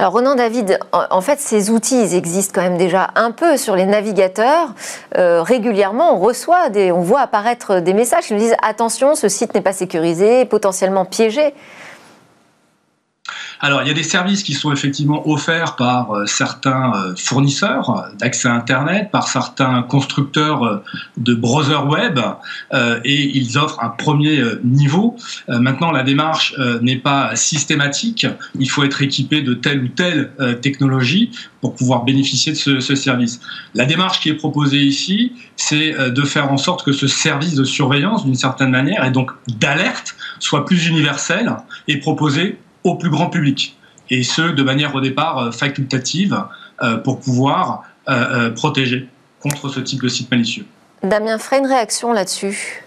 [0.00, 3.74] Alors Ronan David, en fait, ces outils, ils existent quand même déjà un peu sur
[3.74, 4.68] les navigateurs.
[5.16, 9.28] Euh, régulièrement, on reçoit, des, on voit apparaître des messages qui nous disent attention, ce
[9.28, 11.52] site n'est pas sécurisé, potentiellement piégé.
[13.60, 18.08] Alors, il y a des services qui sont effectivement offerts par euh, certains euh, fournisseurs
[18.18, 20.82] d'accès à Internet, par certains constructeurs euh,
[21.16, 22.20] de browsers web,
[23.04, 25.16] et ils offrent un premier niveau.
[25.48, 28.26] maintenant, la démarche n'est pas systématique.
[28.58, 33.40] Il faut être équipé de telle ou telle technologie pour pouvoir bénéficier de ce service.
[33.74, 37.64] La démarche qui est proposée ici, c'est de faire en sorte que ce service de
[37.64, 41.56] surveillance, d'une certaine manière, et donc d'alerte, soit plus universel
[41.88, 43.76] et proposé au plus grand public.
[44.10, 46.44] Et ce, de manière au départ euh, facultative,
[46.82, 49.08] euh, pour pouvoir euh, protéger
[49.40, 50.64] contre ce type de site malicieux.
[51.02, 52.84] Damien, ferait une réaction là-dessus?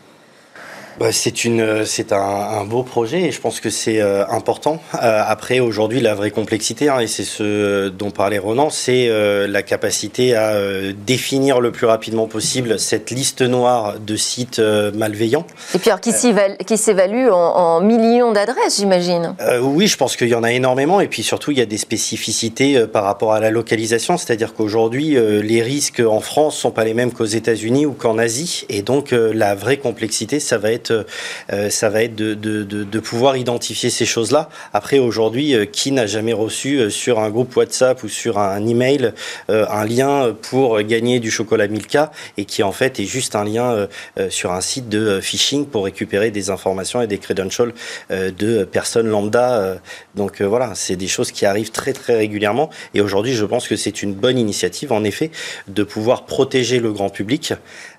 [1.00, 4.82] Bah, c'est une, c'est un, beau projet et je pense que c'est euh, important.
[4.96, 9.48] Euh, après, aujourd'hui, la vraie complexité, hein, et c'est ce dont parlait Ronan, c'est euh,
[9.48, 10.54] la capacité à
[10.94, 15.46] définir le plus rapidement possible cette liste noire de sites malveillants.
[15.74, 20.44] Et puis, alors, qui, s'évalue en, millions d'adresses, j'imagine Oui, je pense qu'il y en
[20.44, 24.18] a énormément et puis surtout, il y a des spécificités par rapport à la localisation,
[24.18, 28.66] c'est-à-dire qu'aujourd'hui, les risques en France sont pas les mêmes qu'aux États-Unis ou qu'en Asie,
[28.70, 33.90] et donc la vraie complexité, ça va être euh, ça va être de, pouvoir identifier
[33.90, 34.50] ces choses-là.
[34.74, 38.66] Après, aujourd'hui, euh, qui n'a jamais reçu euh, sur un groupe WhatsApp ou sur un
[38.66, 39.14] email
[39.50, 43.88] un lien pour gagner du chocolat Milka et qui en fait est juste un lien
[44.30, 47.74] sur un site de phishing pour récupérer des informations et des credentials
[48.10, 49.78] de personnes lambda.
[50.16, 52.70] Donc voilà, c'est des choses qui arrivent très très régulièrement.
[52.94, 55.32] Et aujourd'hui, je pense que c'est une bonne initiative, en effet,
[55.68, 57.54] de pouvoir protéger le grand public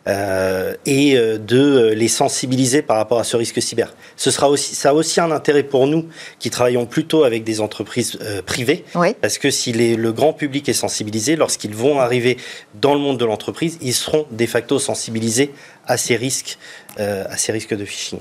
[0.08, 3.92] euh, et euh, de les sensibiliser par rapport à ce risque cyber.
[4.16, 6.06] Ce sera aussi, ça a aussi un intérêt pour nous
[6.38, 8.84] qui travaillons plutôt avec des entreprises euh, privées,
[9.20, 12.38] parce que si les, le grand public est sensibilisé, lorsqu'ils vont arriver
[12.74, 15.52] dans le monde de l'entreprise, ils seront de facto sensibilisés
[15.86, 16.58] à ces risques,
[16.98, 18.20] à ces risques de phishing.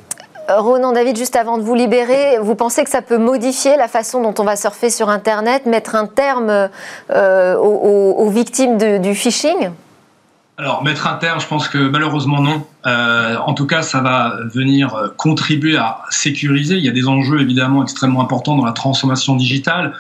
[0.50, 4.22] Ronan David, juste avant de vous libérer, vous pensez que ça peut modifier la façon
[4.22, 6.70] dont on va surfer sur Internet, mettre un terme
[7.10, 9.70] aux, victimes du phishing?
[10.62, 12.64] Alors, mettre un terme, je pense que malheureusement non.
[12.86, 16.78] Euh, en tout cas, ça va venir euh, contribuer à sécuriser.
[16.78, 19.94] Il y a des enjeux évidemment extrêmement importants dans la transformation digitale,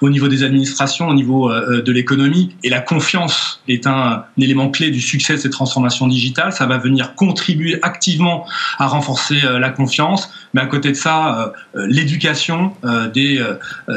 [0.00, 2.56] au niveau des administrations, au niveau euh, de l'économie.
[2.64, 6.52] Et la confiance est un, élément clé du succès de ces transformations digitales.
[6.52, 8.44] Ça va venir contribuer activement
[8.80, 10.32] à renforcer la confiance.
[10.52, 12.72] Mais à côté de ça, l'éducation
[13.12, 13.44] des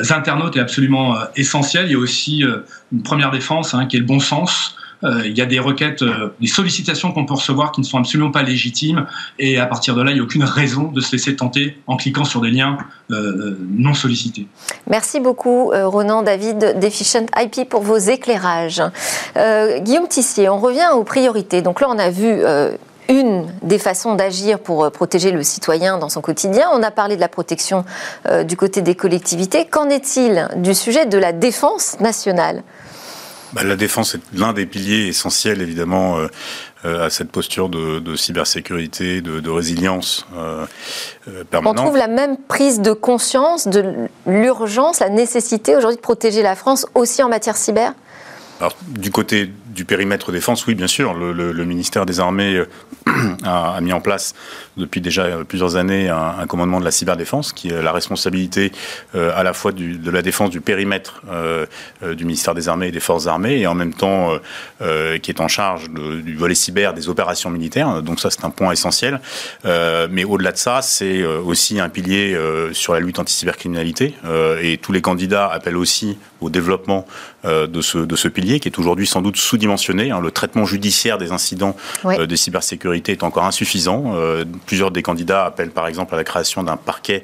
[0.09, 1.85] internautes est absolument essentielle.
[1.87, 2.43] Il y a aussi
[2.91, 4.75] une première défense hein, qui est le bon sens.
[5.03, 7.97] Euh, il y a des requêtes, euh, des sollicitations qu'on peut recevoir qui ne sont
[7.97, 9.07] absolument pas légitimes.
[9.39, 11.97] Et à partir de là, il n'y a aucune raison de se laisser tenter en
[11.97, 12.77] cliquant sur des liens
[13.11, 14.47] euh, non sollicités.
[14.87, 18.81] Merci beaucoup, Ronan David d'Efficient IP, pour vos éclairages.
[19.35, 21.61] Guillaume Tissier, on revient aux priorités.
[21.61, 22.41] Donc là, on a vu
[23.09, 26.67] une des façons d'agir pour protéger le citoyen dans son quotidien.
[26.73, 27.85] On a parlé de la protection
[28.45, 29.65] du côté des collectivités.
[29.65, 32.63] Qu'en est-il du sujet de la défense nationale?
[33.53, 36.27] Bah, la défense est l'un des piliers essentiels, évidemment, euh,
[36.85, 40.65] euh, à cette posture de, cybersécurité, de, résilience euh,
[41.49, 41.79] permanente.
[41.79, 46.55] On trouve la même prise de conscience de l'urgence, la nécessité aujourd'hui de protéger la
[46.55, 47.93] France aussi en matière cyber?
[48.59, 51.15] Alors, du côté du périmètre défense, oui, bien sûr.
[51.15, 52.63] Le, ministère des Armées
[53.43, 54.35] a, mis en place
[54.77, 58.71] depuis déjà plusieurs années un, commandement de la cyberdéfense qui est la responsabilité
[59.15, 61.65] euh, à la fois de la défense du périmètre euh,
[62.15, 64.31] du ministère des Armées et des Forces armées et en même temps
[65.21, 68.01] qui est en charge du volet cyber des opérations militaires.
[68.01, 69.19] Donc ça, c'est un point essentiel.
[69.63, 72.37] mais au-delà de ça, c'est aussi un pilier
[72.73, 74.15] sur la lutte anti-cybercriminalité
[74.61, 77.05] et tous les candidats appellent aussi au développement
[77.43, 80.11] de, ce, de ce pilier qui est aujourd'hui sans doute sous dimensionné.
[80.11, 80.21] Hein.
[80.21, 84.13] Le traitement judiciaire des incidents euh, de cybersécurité est encore insuffisant.
[84.71, 87.23] Euh, plusieurs des candidats appellent par exemple à la création d'un parquet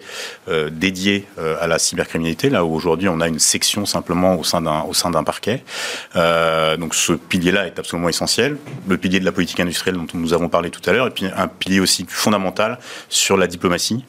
[0.49, 1.25] euh, dédié
[1.61, 4.93] à la cybercriminalité, là où aujourd'hui on a une section simplement au sein d'un au
[4.93, 5.63] sein d'un parquet.
[6.15, 8.57] donc ce pilier-là est absolument essentiel.
[8.87, 11.25] Le pilier de la politique industrielle dont nous avons parlé tout à l'heure, et puis
[11.25, 12.79] un pilier aussi fondamental
[13.09, 14.03] sur la diplomatie,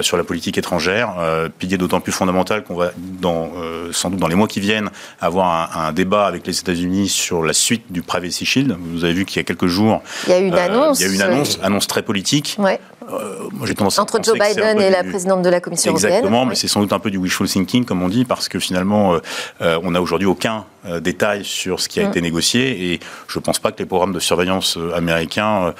[0.00, 1.14] sur la politique étrangère,
[1.58, 3.52] pilier d'autant plus fondamental qu'on va dans
[3.92, 4.90] sans doute dans les mois qui viennent
[5.20, 8.76] avoir un, un débat avec les États-Unis sur la suite du Privacy Shield.
[8.78, 11.06] Vous avez vu qu'il y a quelques jours, il y a eu une annonce, il
[11.06, 12.56] y a une annonce, annonce très politique.
[12.62, 12.78] Ouais.
[13.10, 16.12] Euh, moi, j'ai tendance Entre Joe Biden et la présidente de la Commission européenne.
[16.12, 18.58] Exactement, mais c'est sans doute un peu du wishful thinking, comme on dit, parce que
[18.58, 19.18] finalement, euh,
[19.60, 20.64] euh, on n'a aujourd'hui aucun
[21.00, 22.08] détail sur ce qui a mm.
[22.08, 25.74] été négocié, et je ne pense pas que les programmes de surveillance américains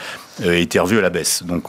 [0.44, 1.42] aient été revus à la baisse.
[1.42, 1.64] Donc,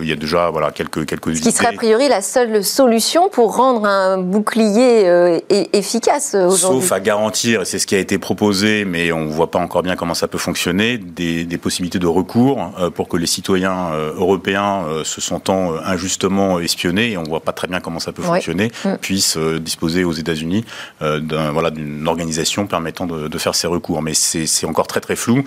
[0.00, 3.28] il y a déjà voilà, quelques, quelques Ce qui serait a priori la seule solution
[3.28, 5.42] pour rendre un bouclier
[5.74, 6.80] efficace aujourd'hui.
[6.80, 9.58] Sauf à garantir, et c'est ce qui a été proposé, mais on ne voit pas
[9.58, 13.90] encore bien comment ça peut fonctionner, des, des possibilités de recours pour que les citoyens
[14.16, 18.00] européens euh, se sentant euh, injustement espionnés, et on ne voit pas très bien comment
[18.00, 18.96] ça peut fonctionner, mm.
[19.00, 20.64] puissent euh, disposer aux États-Unis
[21.00, 24.02] voilà, d'une organisation permettant de, faire ces recours.
[24.02, 25.42] Mais c'est, encore très très flou.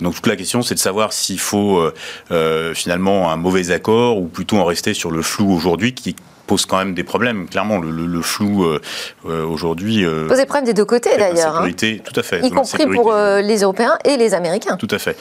[0.00, 1.82] donc toute la question, c'est de savoir s'il faut
[2.74, 6.14] finalement un mauvais accord ou plutôt en rester sur le flou aujourd'hui qui
[6.46, 7.48] pose quand même des problèmes.
[7.48, 8.66] Clairement, le, flou
[9.24, 11.56] aujourd'hui pose des problèmes des deux côtés d'ailleurs.
[11.56, 11.70] Hein.
[11.72, 12.40] tout à fait.
[12.44, 14.76] Y compris pour les Européens et les Américains.
[14.76, 15.16] Tout à fait.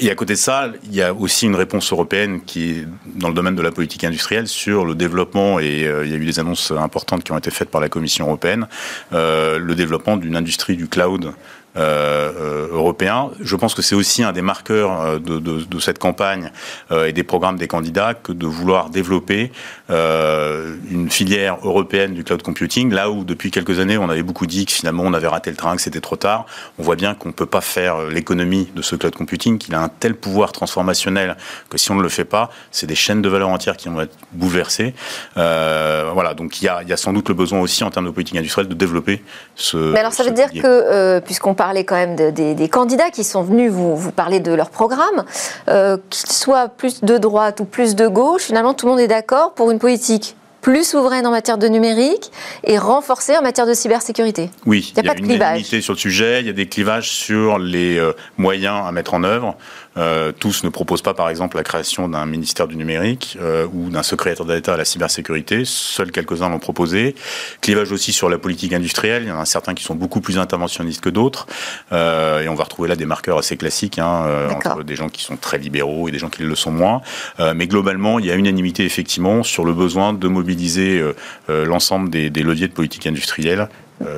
[0.00, 3.28] Et à côté de ça, il y a aussi une réponse européenne qui est dans
[3.28, 6.24] le domaine de la politique industrielle sur le développement, et euh, il y a eu
[6.24, 8.66] des annonces importantes qui ont été faites par la Commission européenne,
[9.12, 11.32] euh, le développement d'une industrie du cloud
[11.76, 13.30] européen.
[13.40, 16.50] Je pense que c'est aussi un des marqueurs de, de, de cette campagne
[16.92, 19.50] et des programmes des candidats que de vouloir développer
[19.88, 24.66] une filière européenne du cloud computing, là où depuis quelques années on avait beaucoup dit
[24.66, 26.46] que finalement on avait raté le train, que c'était trop tard.
[26.78, 29.80] On voit bien qu'on ne peut pas faire l'économie de ce cloud computing, qu'il a
[29.80, 31.36] un tel pouvoir transformationnel
[31.70, 34.00] que si on ne le fait pas, c'est des chaînes de valeur entières qui vont
[34.00, 34.94] être bouleversées.
[35.36, 37.90] Euh, voilà, donc il y, a, il y, a, sans doute le besoin aussi en
[37.90, 39.22] termes de politique industrielle de développer
[39.54, 39.76] ce.
[39.76, 43.08] Mais alors ça veut dire que, euh, puisqu'on parlait quand même de, des, des, candidats
[43.08, 45.24] qui sont venus vous, vous parler de leur programme,
[45.68, 49.08] euh, qu'ils soient plus de droite ou plus de gauche, finalement tout le monde est
[49.08, 52.30] d'accord pour une politique plus souveraine en matière de numérique
[52.64, 54.50] et renforcée en matière de cybersécurité.
[54.66, 55.62] Oui, il y a, pas de clivage.
[55.62, 59.24] sur le sujet, il y a des clivages sur les euh, moyens à mettre en
[59.24, 59.56] œuvre.
[59.96, 63.90] Euh, tous ne proposent pas, par exemple, la création d'un ministère du numérique euh, ou
[63.90, 65.62] d'un secrétaire d'État à la cybersécurité.
[65.64, 67.14] Seuls quelques-uns l'ont proposé.
[67.60, 69.24] Clivage aussi sur la politique industrielle.
[69.24, 71.46] Il y en a certains qui sont beaucoup plus interventionnistes que d'autres.
[71.92, 75.08] Euh, et on va retrouver là des marqueurs assez classiques hein, euh, entre des gens
[75.08, 77.00] qui sont très libéraux et des gens qui le sont moins.
[77.40, 81.02] Euh, mais globalement, il y a unanimité effectivement sur le besoin de mobiliser
[81.48, 83.68] l'ensemble des, des leviers de politique industrielle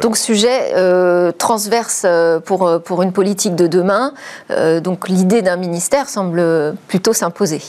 [0.03, 4.15] donc sujet euh, transverse euh, pour, pour une politique de demain.
[4.51, 7.61] Euh, donc l'idée d'un ministère semble plutôt s'imposer.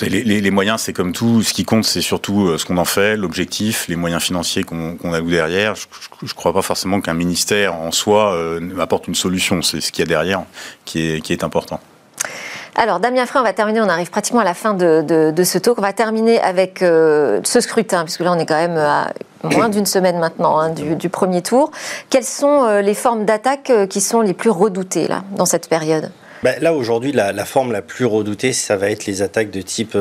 [0.00, 1.42] Les, les, les, moyens, c'est comme tout.
[1.42, 5.06] Ce qui compte, c'est surtout ce qu'on en fait, l'objectif, les moyens financiers qu'on qu
[5.06, 5.76] alloue derrière.
[5.76, 5.86] Je
[6.24, 9.62] ne crois pas forcément qu'un ministère en soi euh, apporte une solution.
[9.62, 10.42] C'est ce qu'il y a derrière
[10.84, 11.78] qui est, qui est important.
[12.76, 15.44] Alors, Damien Frey, on va terminer, on arrive pratiquement à la fin de, de, de
[15.44, 15.78] ce talk.
[15.78, 19.12] On va terminer avec euh, ce scrutin, puisque là, on est quand même à
[19.44, 21.70] moins d'une semaine maintenant hein, du, du, premier tour.
[22.10, 25.68] Quelles sont euh, les formes d'attaque euh, qui sont les plus redoutées là, dans cette
[25.68, 26.10] période?
[26.42, 29.62] Ben là aujourd'hui, la, la, forme la plus redoutée, ça va être les attaques de
[29.62, 29.96] type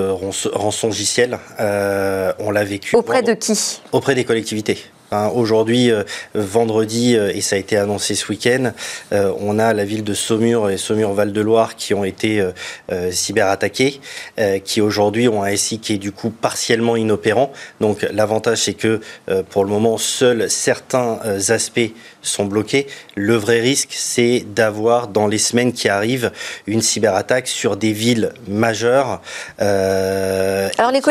[0.54, 1.38] rançongiciel.
[1.60, 2.96] Euh, on l'a vécu.
[2.98, 3.82] Auprès de qui?
[3.94, 4.84] Auprès des collectivités.
[5.34, 8.72] Aujourd'hui, euh, vendredi, euh, et ça a été annoncé ce week-end,
[9.12, 12.44] euh, on a la ville de Saumur et Saumur-Val-de-Loire qui ont été
[13.12, 14.00] cyberattaqués,
[14.64, 17.52] qui aujourd'hui ont un SI qui est du coup partiellement inopérant.
[17.80, 19.02] Donc l'avantage, c'est que
[19.50, 21.92] pour le moment, seuls certains aspects
[22.24, 22.88] sont bloqués.
[23.16, 26.32] Le vrai risque, c'est d'avoir dans les semaines qui arrivent
[26.66, 29.22] une cyberattaque sur des villes majeures.
[29.60, 31.02] Alors les,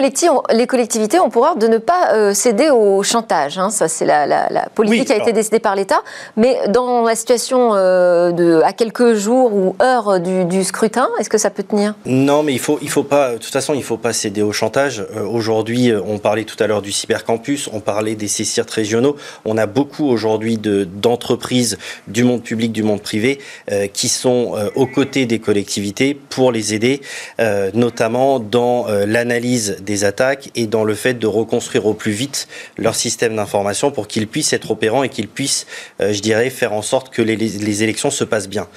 [0.53, 3.59] les, collectivités ont pour ordre de ne pas céder au chantage.
[3.59, 5.29] Hein, ça, c'est la, la, la, politique oui, qui a alors...
[5.29, 6.03] été décidée par l'État.
[6.37, 11.31] Mais dans la situation euh, de, à quelques jours ou heures du, du scrutin, est-ce
[11.31, 11.95] que ça peut tenir?
[12.07, 13.33] Non, mais il faut, il faut pas.
[13.33, 15.05] De toute façon, il faut pas céder au chantage.
[15.17, 19.17] Euh, aujourd'hui, euh, on parlait tout à l'heure du cybercampus, on parlait des CCIRT régionaux.
[19.45, 20.59] On a beaucoup aujourd'hui
[21.03, 23.39] d'entreprises du monde public, du monde privé,
[23.71, 27.03] euh, qui sont euh, aux côtés des collectivités pour les aider,
[27.41, 32.47] euh, notamment dans l'analyse des attaques et dans le fait de reconstruire au plus vite
[32.77, 35.67] leur système d'information pour qu'ils puissent être opérants et qu'ils puissent,
[36.01, 38.69] je dirais, faire en sorte que les, les, élections se passent bien.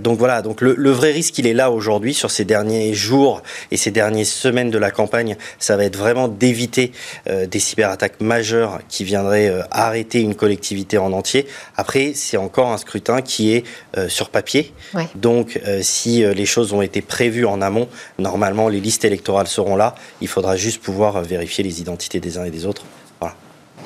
[0.00, 3.42] Donc voilà, donc le, le, vrai risque, il est là aujourd'hui sur ces derniers jours
[3.70, 5.36] et ces dernières semaines de la campagne.
[5.58, 6.92] Ça va être vraiment d'éviter
[7.26, 11.43] des cyberattaques majeures qui viendraient arrêter une collectivité en entier.
[11.76, 13.64] Après, c'est encore un scrutin qui est
[13.96, 14.72] euh, sur papier.
[14.94, 15.08] Ouais.
[15.14, 19.94] Donc si les choses ont été prévues en amont, normalement les listes électorales seront là.
[20.20, 22.84] Il faudra juste pouvoir vérifier les identités des uns et des autres.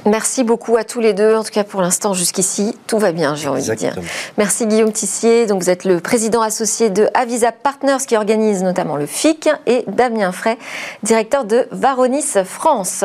[0.06, 1.34] Merci beaucoup à tous les deux.
[1.34, 3.94] En tout cas, pour l'instant, jusqu'ici, tout va bien, j'ai envie de dire.
[4.36, 5.46] Merci Guillaume Tissier.
[5.46, 9.84] Donc, vous êtes le président associé de Avisa Partners qui organise notamment le FIC et
[9.86, 10.56] Damien Frey,
[11.02, 13.04] directeur de Varonis France.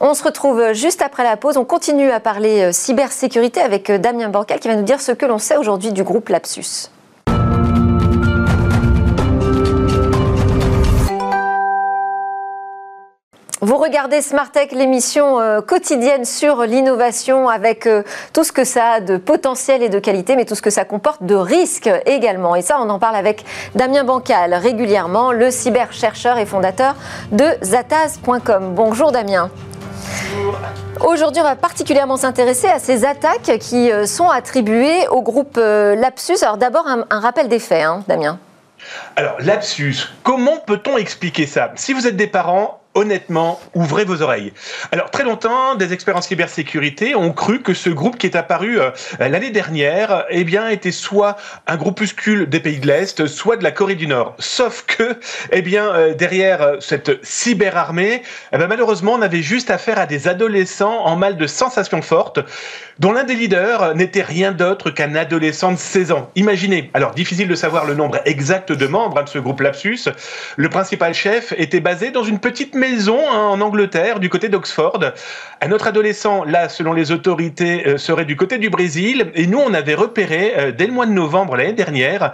[0.00, 1.56] On se retrouve juste après la pause.
[1.56, 5.38] On continue à parler cybersécurité avec Damien Bancal qui va nous dire ce que l'on
[5.38, 6.90] sait aujourd'hui du groupe Lapsus.
[13.62, 18.02] Vous regardez Smart Tech, l'émission euh, quotidienne sur l'innovation avec euh,
[18.34, 20.84] tout ce que ça a de potentiel et de qualité, mais tout ce que ça
[20.84, 22.54] comporte de risques également.
[22.54, 26.96] Et ça, on en parle avec Damien Bancal régulièrement, le cyberchercheur et fondateur
[27.32, 28.74] de Zataz.com.
[28.74, 29.50] Bonjour Damien.
[31.06, 36.42] Aujourd'hui, on va particulièrement s'intéresser à ces attaques qui euh, sont attribuées au groupe Lapsus.
[36.42, 38.38] Alors d'abord, un, un, rappel des faits, hein, Damien.
[39.16, 41.72] Alors, Lapsus, comment peut-on expliquer ça?
[41.76, 44.52] Si vous êtes des parents, honnêtement, ouvrez vos oreilles.
[44.90, 48.80] Alors, très longtemps, des experts en cybersécurité ont cru que ce groupe qui est apparu
[48.80, 53.64] euh, l'année dernière, eh bien, était soit un groupuscule des pays de l'Est, soit de
[53.64, 54.34] la Corée du Nord.
[54.38, 55.20] Sauf que,
[55.52, 58.22] eh bien, euh, derrière cette cyberarmée,
[58.52, 62.40] eh bien, malheureusement, on avait juste affaire à des adolescents en mal de sensations fortes,
[62.98, 66.30] dont l'un des leaders n'était rien d'autre qu'un adolescent de 16 ans.
[66.34, 70.08] Imaginez, alors difficile de savoir le nombre exact de membres hein, de ce groupe Lapsus,
[70.56, 75.00] le principal chef était basé dans une petite maison hein, en Angleterre, du côté d'Oxford.
[75.60, 79.30] Un autre adolescent, là, selon les autorités, euh, serait du côté du Brésil.
[79.34, 82.32] Et nous, on avait repéré, euh, dès le mois de novembre l'année dernière,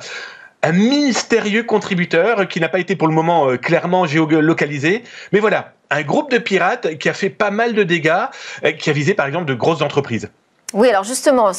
[0.62, 5.02] un mystérieux contributeur qui n'a pas été pour le moment euh, clairement géolocalisé.
[5.32, 8.26] Mais voilà, un groupe de pirates qui a fait pas mal de dégâts,
[8.78, 10.30] qui a visé par exemple de grosses entreprises.
[10.72, 11.52] Oui, alors justement,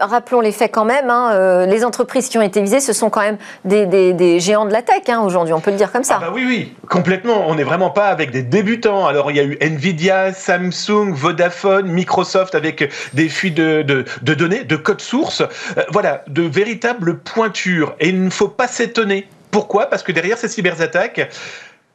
[0.00, 1.10] rappelons les faits quand même.
[1.10, 4.72] Hein, euh, les entreprises qui ont été visées, ce sont quand même des, géants de
[4.72, 6.18] la tech hein, aujourd'hui, on peut le dire comme ça.
[6.18, 7.48] Ah bah oui, oui, complètement.
[7.48, 9.06] On n'est vraiment pas avec des débutants.
[9.06, 14.76] Alors il y a eu Nvidia, Samsung, Vodafone, Microsoft avec des fuites de, données, de
[14.76, 15.42] code source.
[15.42, 17.94] Euh, voilà, de véritables pointures.
[18.00, 19.28] Et il ne faut pas s'étonner.
[19.50, 19.86] Pourquoi?
[19.86, 21.30] Parce que derrière ces cyberattaques,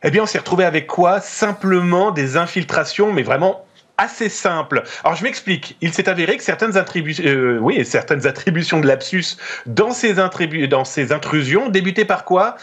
[0.01, 1.19] eh bien, on s'est retrouvé avec quoi?
[1.19, 3.65] Simplement des infiltrations, mais vraiment
[3.99, 4.83] assez simple.
[5.03, 5.77] Alors je m'explique.
[5.81, 10.85] Il s'est avéré que certaines, attributions, euh, oui, certaines attributions de lapsus dans ces, dans
[10.85, 12.55] ces intrusions débutaient par quoi?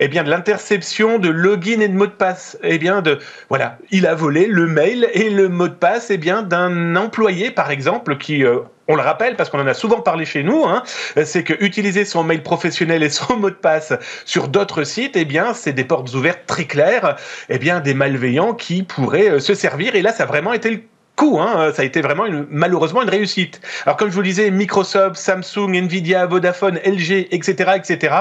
[0.00, 2.58] Eh bien, de l'interception de login et de mot de passe.
[2.62, 3.18] Eh bien, de,
[3.48, 7.50] voilà, il a volé le mail et le mot de passe, eh bien, d'un employé,
[7.50, 10.64] par exemple, qui, euh, on le rappelle parce qu'on en a souvent parlé chez nous,
[10.66, 10.82] hein,
[11.24, 13.92] c'est que utiliser son mail professionnel et son mot de passe
[14.24, 17.16] sur d'autres sites, eh bien, c'est des portes ouvertes très claires,
[17.48, 19.94] eh bien, des malveillants qui pourraient euh, se servir.
[19.94, 20.80] Et là, ça a vraiment été le
[21.16, 21.38] coup.
[21.40, 23.60] Hein, ça a été vraiment malheureusement une réussite.
[23.86, 28.14] Alors comme je vous le disais, Microsoft, Samsung, Nvidia, Vodafone, LG, etc., etc.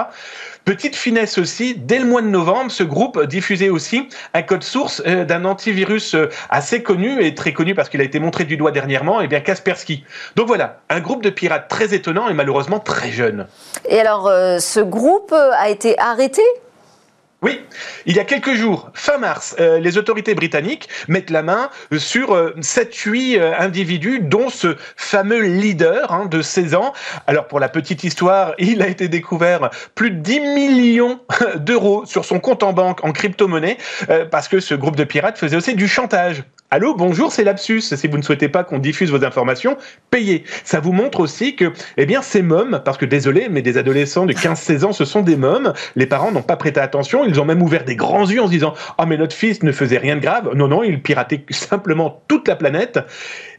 [0.66, 5.04] Petite finesse aussi, dès le mois de novembre, ce groupe diffusait aussi un code source
[5.06, 8.56] euh, d'un antivirus euh, assez connu et très connu parce qu'il a été montré du
[8.56, 10.06] doigt dernièrement, et eh bien Kaspersky.
[10.38, 13.48] Donc voilà, un groupe de pirates très étonnant et malheureusement très jeune.
[13.90, 16.42] Et alors, euh, ce groupe a été arrêté?
[17.44, 17.60] Oui,
[18.06, 22.34] il y a quelques jours, fin mars, euh, les autorités britanniques mettent la main sur
[22.58, 26.94] 7-8 euh, euh, individus, dont ce fameux leader hein, de 16 ans.
[27.28, 31.20] Alors pour la petite histoire, il a été découvert plus de 10 millions
[31.58, 33.78] d'euros sur son compte en banque en crypto-monnaie,
[34.32, 36.44] parce que ce groupe de pirates faisait aussi du chantage.
[36.76, 37.82] Allô, bonjour, c'est Lapsus.
[37.82, 39.78] Si vous ne souhaitez pas qu'on diffuse vos informations,
[40.10, 40.44] payez.
[40.64, 44.26] Ça vous montre aussi que, eh bien, ces mômes, parce que désolé, mais des adolescents
[44.26, 45.74] de 15-16 ans, ce sont des mômes.
[45.96, 47.26] Les parents n'ont pas prêté attention.
[47.26, 49.72] Ils ont même ouvert des grands yeux en se disant, ah, mais notre fils ne
[49.72, 50.50] faisait rien de grave.
[50.56, 52.98] Non, non, il piratait simplement toute la planète.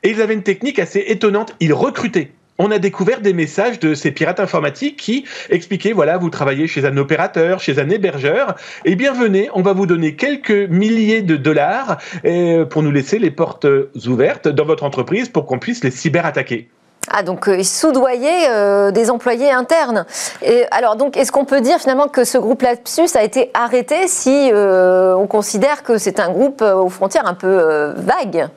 [0.02, 1.54] Et ils avaient une technique assez étonnante.
[1.60, 6.30] Ils recrutaient on a découvert des messages de ces pirates informatiques qui expliquaient, voilà, vous
[6.30, 10.68] travaillez chez un opérateur, chez un hébergeur, et bien venez, on va vous donner quelques
[10.70, 13.66] milliers de dollars euh, pour nous laisser les portes
[14.06, 16.68] ouvertes dans votre entreprise pour qu'on puisse les cyberattaquer.
[17.10, 20.06] Ah donc euh, ils soudoyaient euh, des employés internes.
[20.42, 24.08] Et alors donc est-ce qu'on peut dire finalement que ce groupe Lapsus a été arrêté
[24.08, 28.48] si on considère que c'est un groupe aux frontières un peu vagues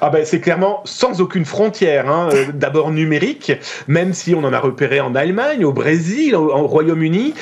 [0.00, 2.08] ah ben, c'est clairement sans aucune frontière.
[2.08, 2.30] Hein.
[2.32, 3.52] Euh, d'abord numérique,
[3.86, 7.34] même si on en a repéré en Allemagne, au Brésil, au, Royaume-Uni.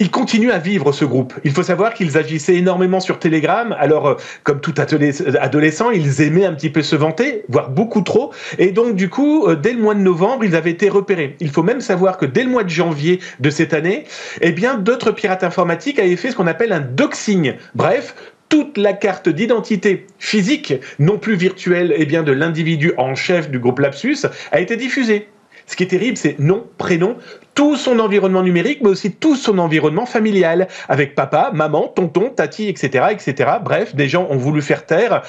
[0.00, 1.34] Il continue à vivre ce groupe.
[1.42, 3.74] Il faut savoir qu'ils agissaient énormément sur Telegram.
[3.80, 8.32] Alors, euh, comme tout adolescent, ils aimaient un petit peu se vanter, voire beaucoup trop.
[8.58, 11.34] Et donc, du coup, euh, dès le mois de novembre, ils avaient été repérés.
[11.40, 14.04] Il faut même savoir que dès le mois de janvier de cette année,
[14.40, 17.54] eh bien, d'autres pirates informatiques avaient fait ce qu'on appelle un doxing.
[17.74, 18.14] Bref,
[18.48, 23.50] toute la carte d'identité physique, non plus virtuelle, et eh bien de l'individu en chef
[23.50, 25.28] du groupe Lapsus, a été diffusée.
[25.66, 27.16] Ce qui est terrible, c'est nom, prénom,
[27.54, 32.68] tout son environnement numérique, mais aussi tout son environnement familial, avec papa, maman, tonton, tati,
[32.68, 33.50] etc., etc.
[33.62, 35.22] Bref, des gens ont voulu faire taire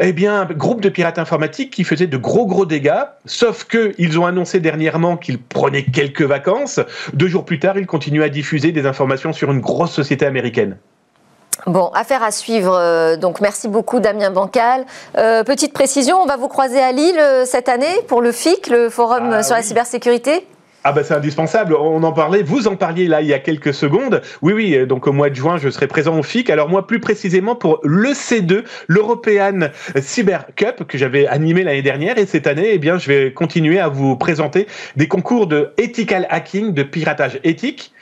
[0.00, 4.18] eh bien, un groupe de pirates informatiques qui faisait de gros gros dégâts, sauf qu'ils
[4.18, 6.80] ont annoncé dernièrement qu'ils prenaient quelques vacances.
[7.14, 10.78] Deux jours plus tard, ils continuent à diffuser des informations sur une grosse société américaine.
[11.68, 12.74] Bon, affaire à suivre.
[12.74, 14.86] Euh, donc, merci beaucoup, Damien Bancal.
[15.18, 18.68] Euh, petite précision, on va vous croiser à Lille euh, cette année pour le FIC,
[18.68, 20.46] le Forum ah sur la cybersécurité?
[20.84, 23.74] Ah bah c'est indispensable, on en parlait, vous en parliez là il y a quelques
[23.74, 24.22] secondes.
[24.42, 26.48] Oui oui, donc au mois de juin je serai présent au FIC.
[26.50, 32.16] Alors moi plus précisément pour le C2, l'European Cyber Cup que j'avais animé l'année dernière
[32.16, 36.26] et cette année eh bien je vais continuer à vous présenter des concours de ethical
[36.30, 37.92] hacking, de piratage éthique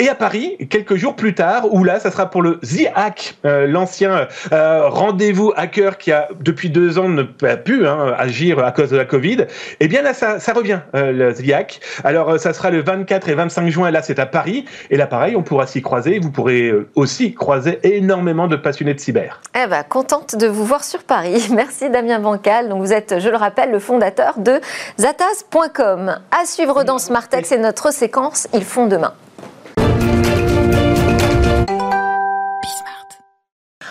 [0.00, 3.34] et à Paris, quelques jours plus tard, où là, ça sera pour le The Hack,
[3.44, 8.64] euh, l'ancien euh, rendez-vous hacker qui a depuis deux ans ne pas pu hein, agir
[8.64, 9.46] à cause de la Covid.
[9.80, 11.80] Eh bien là, ça, ça revient, euh, le The Hack.
[12.04, 14.66] Alors, ça sera le 24 et 25 juin, là, c'est à Paris.
[14.90, 16.20] Et là, pareil, on pourra s'y croiser.
[16.20, 19.40] Vous pourrez aussi croiser énormément de passionnés de cyber.
[19.60, 21.48] Eh ben, contente de vous voir sur Paris.
[21.52, 22.68] Merci Damien Bancal.
[22.68, 24.60] Donc, vous êtes, je le rappelle, le fondateur de
[24.96, 26.20] Zataz.com.
[26.30, 29.12] À suivre dans Smartex et notre séquence Ils font demain.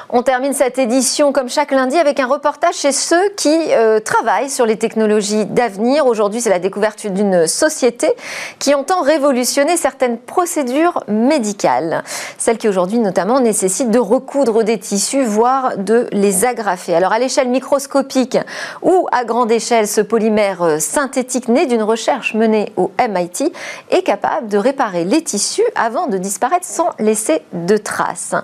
[0.10, 4.50] On termine cette édition comme chaque lundi avec un reportage chez ceux qui euh, travaillent
[4.50, 6.06] sur les technologies d'avenir.
[6.06, 8.14] Aujourd'hui, c'est la découverte d'une société
[8.58, 12.06] qui entend révolutionner certaines procédures médicales.
[12.38, 16.96] Celles qui aujourd'hui notamment nécessitent de recoudre des tissus, voire de les agrafer.
[16.96, 18.38] Alors à l'échelle microscopique
[18.82, 23.52] ou à grande échelle, ce polymère euh, synthétique né d'une recherche menée au MIT
[23.90, 28.36] est capable de réparer les tissus avant de disparaître sans laisser de traces.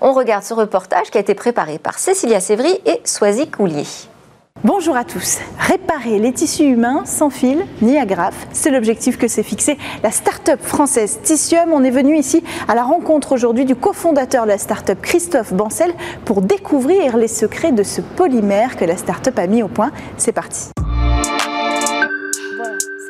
[0.00, 3.84] On regarde ce reportage qui a été préparé par Cécilia Sévry et Soisy Coulier.
[4.64, 5.38] Bonjour à tous.
[5.60, 10.60] Réparer les tissus humains sans fil ni agrafe, c'est l'objectif que s'est fixé la start-up
[10.60, 11.72] française Tissium.
[11.72, 15.92] On est venu ici à la rencontre aujourd'hui du cofondateur de la start-up Christophe Bancel
[16.24, 19.92] pour découvrir les secrets de ce polymère que la start-up a mis au point.
[20.16, 20.70] C'est parti.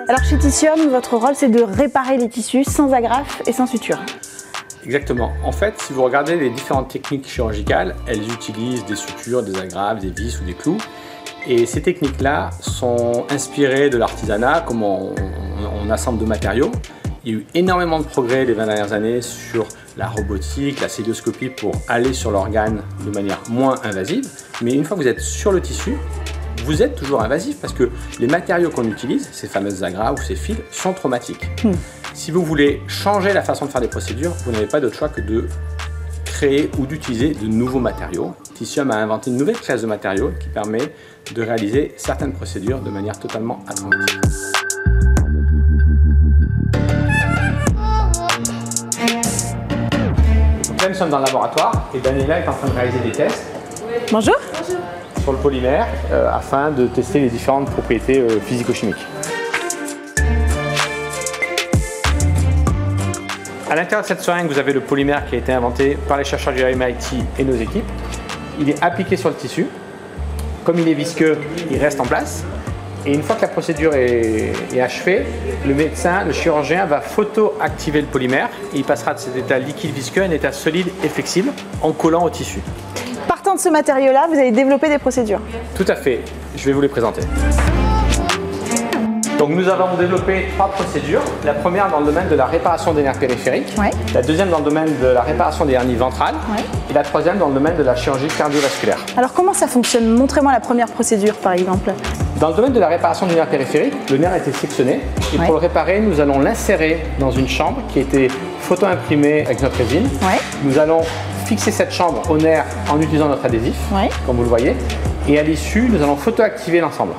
[0.07, 3.99] Alors chez Tissium, votre rôle c'est de réparer les tissus sans agrafe et sans suture.
[4.89, 5.34] Exactement.
[5.45, 9.99] En fait, si vous regardez les différentes techniques chirurgicales, elles utilisent des sutures, des agrafes,
[9.99, 10.78] des vis ou des clous.
[11.47, 15.11] Et ces techniques-là sont inspirées de l'artisanat, comment
[15.82, 16.72] on, assemble de matériaux.
[17.22, 19.68] Il y a eu énormément de progrès les 20 dernières années sur
[19.99, 24.26] la robotique, la célioscopie pour aller sur l'organe de manière moins invasive.
[24.62, 25.99] Mais une fois que vous êtes sur le tissu,
[26.64, 30.36] vous êtes toujours invasif parce que les matériaux qu'on utilise, ces fameuses agrafes ou ces
[30.36, 31.47] fils, sont traumatiques.
[31.62, 31.72] Hmm.
[32.15, 35.09] Si vous voulez changer la façon de faire des procédures, vous n'avez pas d'autre choix
[35.09, 35.49] que de
[36.25, 38.35] créer ou d'utiliser de nouveaux matériaux.
[38.55, 40.93] Tissium a inventé une nouvelle classe de matériaux qui permet
[41.35, 44.19] de réaliser certaines procédures de manière totalement automatique.
[50.81, 53.47] là, nous sommes dans le laboratoire et Daniela est en train de réaliser des tests.
[54.11, 54.37] Bonjour.
[55.23, 59.07] Sur le polymère euh, afin de tester les différentes propriétés euh, physico-chimiques.
[63.71, 66.25] À l'intérieur de cette seringue, vous avez le polymère qui a été inventé par les
[66.25, 67.85] chercheurs du MIT et nos équipes.
[68.59, 69.66] Il est appliqué sur le tissu.
[70.64, 71.37] Comme il est visqueux,
[71.71, 72.45] il reste en place.
[73.05, 75.27] Et une fois que la procédure est, achevée,
[75.66, 79.93] le médecin, le chirurgien va photo-activer le polymère et il passera de cet état liquide
[79.93, 81.51] visqueux à un état solide et flexible
[81.83, 82.61] en collant au tissu.
[83.29, 85.41] Partant de ce matériau-là, vous avez développé des procédures
[85.77, 86.21] Tout à fait.
[86.57, 87.21] Je vais vous les présenter.
[89.39, 91.22] Donc nous avons développé trois procédures.
[91.45, 93.72] La première dans le domaine de la réparation des nerfs périphériques,
[94.12, 96.34] la deuxième dans le domaine de la réparation des hernies ventrales
[96.91, 98.99] et la troisième dans le domaine de la chirurgie cardiovasculaire.
[99.16, 100.12] Alors comment ça fonctionne?
[100.12, 101.93] Montrez-moi la première procédure par exemple.
[102.41, 105.01] Dans le domaine de la réparation du nerf périphérique, le nerf a été sectionné
[105.32, 108.28] et pour le réparer, nous allons l'insérer dans une chambre qui a été
[108.61, 110.09] photo-imprimée avec notre résine.
[110.64, 111.03] Nous allons
[111.49, 113.75] fixer cette chambre au nerf en utilisant notre adhésif,
[114.27, 114.77] comme vous le voyez,
[115.27, 117.15] et à l'issue, nous allons photo-activer l'ensemble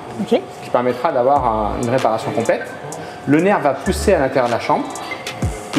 [0.72, 2.62] permettra d'avoir une réparation complète.
[3.26, 4.86] Le nerf va pousser à l'intérieur de la chambre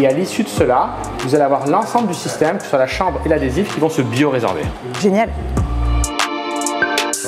[0.00, 0.90] et à l'issue de cela,
[1.20, 3.88] vous allez avoir l'ensemble du système, que ce soit la chambre et l'adhésif, qui vont
[3.88, 4.62] se bio-résorber.
[5.00, 5.28] Génial.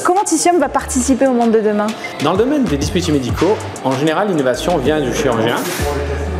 [0.05, 1.87] Comment Tissium va participer au monde de demain?
[2.25, 5.57] Dans le domaine des dispositifs médicaux, en général, l'innovation vient du chirurgien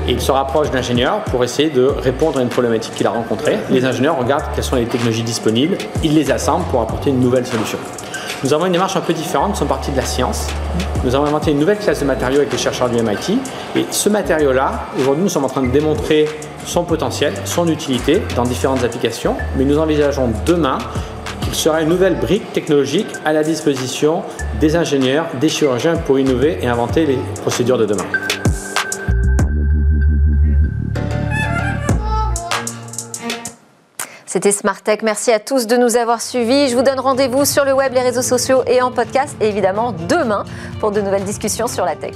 [0.09, 3.59] et il se rapproche d'ingénieurs pour essayer de répondre à une problématique qu'il a rencontrée.
[3.71, 7.47] Les ingénieurs regardent quelles sont les technologies disponibles, ils les assemblent pour apporter une nouvelle
[7.47, 7.79] solution.
[8.45, 10.49] Nous avons une démarche un peu différente, nous sommes partis de la science.
[11.05, 13.39] Nous avons inventé une nouvelle classe de matériaux avec les chercheurs du MIT.
[13.77, 16.29] Et ce matériau-là, aujourd'hui, nous sommes en train de démontrer
[16.67, 19.37] son potentiel, son utilité dans différentes applications.
[19.57, 20.79] Mais nous envisageons demain
[21.43, 24.23] qu'il sera une nouvelle brique technologique à la disposition
[24.61, 28.07] des ingénieurs, des chirurgiens pour innover et inventer les procédures de demain.
[34.33, 35.01] C'était Smart Tech.
[35.03, 36.71] Merci à tous de nous avoir suivis.
[36.71, 39.93] Je vous donne rendez-vous sur le web, les réseaux sociaux et en podcast, et évidemment
[40.09, 40.47] demain
[40.81, 42.15] pour de nouvelles discussions sur la tech.